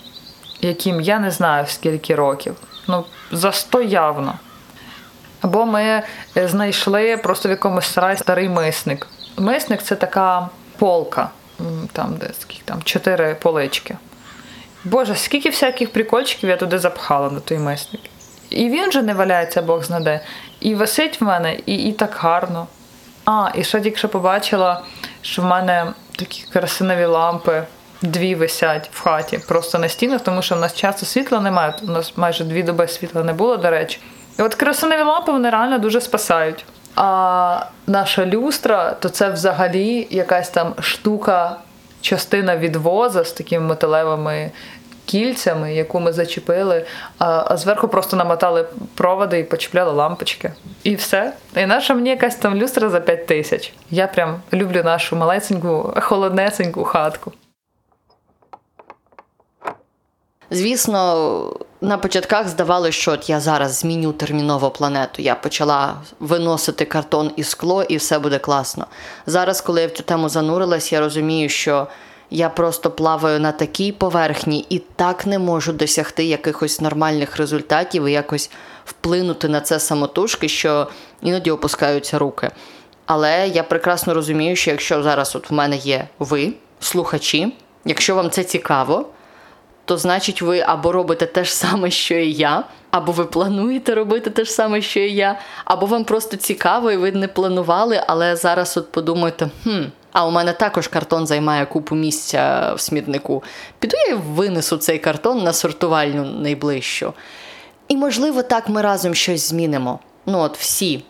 яким 0.63 1.01
я 1.01 1.19
не 1.19 1.31
знаю 1.31 1.65
скільки 1.67 2.15
років. 2.15 2.55
Ну, 2.87 3.05
за 3.31 3.51
сто 3.51 3.81
явно. 3.81 4.39
Або 5.41 5.65
ми 5.65 6.03
е, 6.37 6.47
знайшли 6.47 7.17
просто 7.17 7.49
в 7.49 7.51
якомусь 7.51 7.85
сараї 7.85 8.17
старий 8.17 8.49
мисник. 8.49 9.07
Мисник 9.37 9.81
це 9.81 9.95
така 9.95 10.49
полка, 10.77 11.29
там 11.91 12.15
де 12.19 12.29
скільки 12.39 12.61
там 12.65 12.83
чотири 12.83 13.35
полички. 13.35 13.97
Боже, 14.83 15.15
скільки 15.15 15.49
всяких 15.49 15.93
прикольчиків 15.93 16.49
я 16.49 16.57
туди 16.57 16.79
запхала 16.79 17.29
на 17.29 17.39
той 17.39 17.57
мисник. 17.57 18.01
І 18.49 18.69
він 18.69 18.91
же 18.91 19.01
не 19.01 19.13
валяється, 19.13 19.61
Бог 19.61 19.83
знаде. 19.83 20.21
І 20.59 20.75
висить 20.75 21.21
в 21.21 21.23
мене, 21.23 21.57
і 21.65 21.75
і 21.75 21.91
так 21.91 22.15
гарно. 22.19 22.67
А, 23.25 23.49
і 23.55 23.63
ще 23.63 23.81
тільки 23.81 24.07
побачила, 24.07 24.83
що 25.21 25.41
в 25.41 25.45
мене 25.45 25.93
такі 26.15 26.43
красиві 26.53 27.05
лампи 27.05 27.63
дві 28.03 28.35
висять 28.35 28.89
в 28.93 29.01
хаті 29.01 29.39
просто 29.47 29.79
на 29.79 29.89
стінах, 29.89 30.21
тому 30.21 30.41
що 30.41 30.55
в 30.55 30.59
нас 30.59 30.75
часто 30.75 31.05
світла 31.05 31.39
немає. 31.39 31.73
У 31.83 31.91
нас 31.91 32.13
майже 32.15 32.43
дві 32.43 32.63
доби 32.63 32.87
світла 32.87 33.23
не 33.23 33.33
було, 33.33 33.57
до 33.57 33.69
речі. 33.69 33.99
І 34.39 34.41
от 34.41 34.55
красиві 34.55 35.03
лампи 35.03 35.31
вони 35.31 35.49
реально 35.49 35.79
дуже 35.79 36.01
спасають. 36.01 36.65
А 36.95 37.65
наша 37.87 38.25
люстра 38.25 38.91
то 38.99 39.09
це 39.09 39.29
взагалі 39.29 40.07
якась 40.09 40.49
там 40.49 40.73
штука, 40.79 41.57
частина 42.01 42.57
відвоза 42.57 43.23
з 43.23 43.31
такими 43.31 43.65
металевими 43.65 44.51
кільцями, 45.05 45.73
яку 45.73 45.99
ми 45.99 46.13
зачепили, 46.13 46.85
а 47.19 47.45
а 47.47 47.57
зверху 47.57 47.87
просто 47.87 48.17
намотали 48.17 48.65
проводи 48.95 49.39
і 49.39 49.43
почепляли 49.43 49.91
лампочки. 49.91 50.51
І 50.83 50.95
все. 50.95 51.33
І 51.55 51.65
наша 51.65 51.93
мені 51.93 52.09
якась 52.09 52.35
там 52.35 52.55
люстра 52.55 52.89
за 52.89 52.99
5 52.99 53.27
тисяч. 53.27 53.73
Я 53.89 54.07
прям 54.07 54.41
люблю 54.53 54.83
нашу 54.83 55.15
малесеньку, 55.15 55.93
холоднесеньку 56.01 56.83
хатку. 56.83 57.33
Звісно, 60.53 61.59
на 61.81 61.97
початках 61.97 62.47
здавалося, 62.47 62.91
що 62.91 63.11
от 63.11 63.29
я 63.29 63.39
зараз 63.39 63.79
зміню 63.79 64.11
терміново 64.13 64.71
планету. 64.71 65.21
Я 65.21 65.35
почала 65.35 65.95
виносити 66.19 66.85
картон 66.85 67.31
і 67.35 67.43
скло, 67.43 67.83
і 67.83 67.97
все 67.97 68.19
буде 68.19 68.39
класно. 68.39 68.87
Зараз, 69.25 69.61
коли 69.61 69.81
я 69.81 69.87
в 69.87 69.91
цю 69.91 70.03
тему 70.03 70.29
занурилась, 70.29 70.91
я 70.91 70.99
розумію, 70.99 71.49
що 71.49 71.87
я 72.29 72.49
просто 72.49 72.91
плаваю 72.91 73.39
на 73.39 73.51
такій 73.51 73.91
поверхні 73.91 74.65
і 74.69 74.79
так 74.79 75.25
не 75.25 75.39
можу 75.39 75.73
досягти 75.73 76.23
якихось 76.23 76.81
нормальних 76.81 77.37
результатів 77.37 78.05
і 78.05 78.11
якось 78.11 78.51
вплинути 78.85 79.47
на 79.47 79.61
це 79.61 79.79
самотужки, 79.79 80.49
що 80.49 80.87
іноді 81.21 81.51
опускаються 81.51 82.19
руки. 82.19 82.51
Але 83.05 83.47
я 83.47 83.63
прекрасно 83.63 84.13
розумію, 84.13 84.55
що 84.55 84.71
якщо 84.71 85.03
зараз 85.03 85.35
от 85.35 85.49
в 85.49 85.53
мене 85.53 85.75
є 85.75 86.07
ви, 86.19 86.53
слухачі, 86.79 87.55
якщо 87.85 88.15
вам 88.15 88.29
це 88.29 88.43
цікаво 88.43 89.05
то 89.85 89.97
значить 89.97 90.41
ви 90.41 90.59
або 90.59 90.91
робите 90.91 91.25
те 91.25 91.43
ж 91.43 91.55
саме, 91.55 91.91
що 91.91 92.15
і 92.15 92.31
я, 92.31 92.63
або 92.91 93.11
ви 93.11 93.25
плануєте 93.25 93.95
робити 93.95 94.29
те 94.29 94.43
ж 94.43 94.51
саме, 94.51 94.81
що 94.81 94.99
і 94.99 95.13
я, 95.13 95.39
або 95.65 95.85
вам 95.85 96.03
просто 96.03 96.37
цікаво, 96.37 96.91
і 96.91 96.97
ви 96.97 97.11
не 97.11 97.27
планували, 97.27 98.03
але 98.07 98.35
зараз 98.35 98.77
от 98.77 98.91
подумаєте, 98.91 99.49
хм. 99.63 99.83
А 100.11 100.27
у 100.27 100.31
мене 100.31 100.53
також 100.53 100.87
картон 100.87 101.27
займає 101.27 101.65
купу 101.65 101.95
місця 101.95 102.73
в 102.73 102.81
смітнику. 102.81 103.43
Піду 103.79 103.97
я 104.09 104.15
винесу 104.15 104.77
цей 104.77 104.99
картон 104.99 105.43
на 105.43 105.53
сортувальню 105.53 106.25
найближчу. 106.25 107.13
І, 107.87 107.97
можливо, 107.97 108.43
так 108.43 108.69
ми 108.69 108.81
разом 108.81 109.15
щось 109.15 109.49
змінимо. 109.49 109.99
Ну, 110.25 110.39
от 110.39 110.57
всі. 110.57 111.03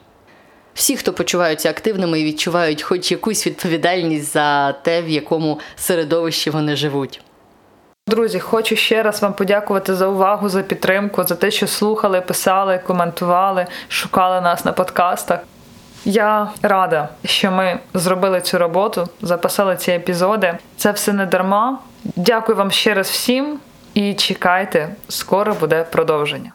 Всі, 0.73 0.97
хто 0.97 1.13
почуваються 1.13 1.69
активними 1.69 2.19
і 2.19 2.23
відчувають 2.23 2.81
хоч 2.81 3.11
якусь 3.11 3.47
відповідальність 3.47 4.33
за 4.33 4.71
те, 4.71 5.01
в 5.01 5.09
якому 5.09 5.59
середовищі 5.75 6.49
вони 6.49 6.75
живуть. 6.75 7.21
Друзі, 8.07 8.39
хочу 8.39 8.75
ще 8.75 9.03
раз 9.03 9.21
вам 9.21 9.33
подякувати 9.33 9.95
за 9.95 10.07
увагу, 10.07 10.49
за 10.49 10.61
підтримку, 10.61 11.23
за 11.23 11.35
те, 11.35 11.51
що 11.51 11.67
слухали, 11.67 12.21
писали, 12.21 12.79
коментували, 12.87 13.67
шукали 13.87 14.41
нас 14.41 14.65
на 14.65 14.71
подкастах. 14.71 15.39
Я 16.05 16.51
рада, 16.61 17.09
що 17.25 17.51
ми 17.51 17.79
зробили 17.93 18.41
цю 18.41 18.57
роботу, 18.57 19.07
записали 19.21 19.75
ці 19.75 19.91
епізоди. 19.91 20.57
Це 20.77 20.91
все 20.91 21.13
не 21.13 21.25
дарма. 21.25 21.79
Дякую 22.03 22.57
вам 22.57 22.71
ще 22.71 22.93
раз 22.93 23.09
всім 23.09 23.59
і 23.93 24.13
чекайте, 24.13 24.89
скоро 25.09 25.53
буде 25.53 25.83
продовження. 25.83 26.51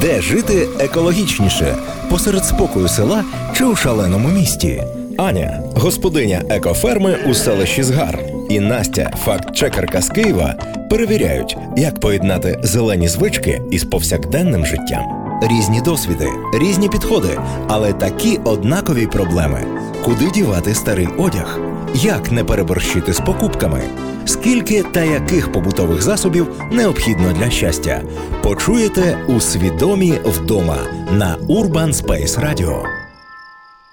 Де 0.00 0.20
жити 0.20 0.68
екологічніше 0.78 1.76
посеред 2.10 2.44
спокою 2.44 2.88
села 2.88 3.24
чи 3.56 3.64
у 3.64 3.76
шаленому 3.76 4.28
місті? 4.28 4.82
Аня, 5.18 5.62
господиня 5.74 6.42
екоферми 6.48 7.16
у 7.30 7.34
селищі 7.34 7.82
Згар, 7.82 8.18
і 8.50 8.60
Настя, 8.60 9.10
факт-чекерка 9.24 10.00
з 10.00 10.08
Києва, 10.08 10.54
перевіряють, 10.90 11.56
як 11.76 12.00
поєднати 12.00 12.60
зелені 12.62 13.08
звички 13.08 13.62
із 13.70 13.84
повсякденним 13.84 14.66
життям. 14.66 15.04
Різні 15.42 15.80
досвіди, 15.80 16.28
різні 16.60 16.88
підходи, 16.88 17.38
але 17.68 17.92
такі 17.92 18.40
однакові 18.44 19.06
проблеми. 19.06 19.60
Куди 20.04 20.30
дівати 20.30 20.74
старий 20.74 21.08
одяг? 21.18 21.58
Як 21.94 22.32
не 22.32 22.44
переборщити 22.44 23.12
з 23.12 23.20
покупками? 23.20 23.82
Скільки 24.26 24.82
та 24.82 25.02
яких 25.02 25.52
побутових 25.52 26.02
засобів 26.02 26.46
необхідно 26.72 27.32
для 27.32 27.50
щастя? 27.50 28.02
Почуєте 28.42 29.18
у 29.28 29.40
свідомі 29.40 30.14
вдома 30.24 30.78
на 31.12 31.36
Urban 31.48 31.92
Space 31.92 32.40
Radio. 32.40 32.99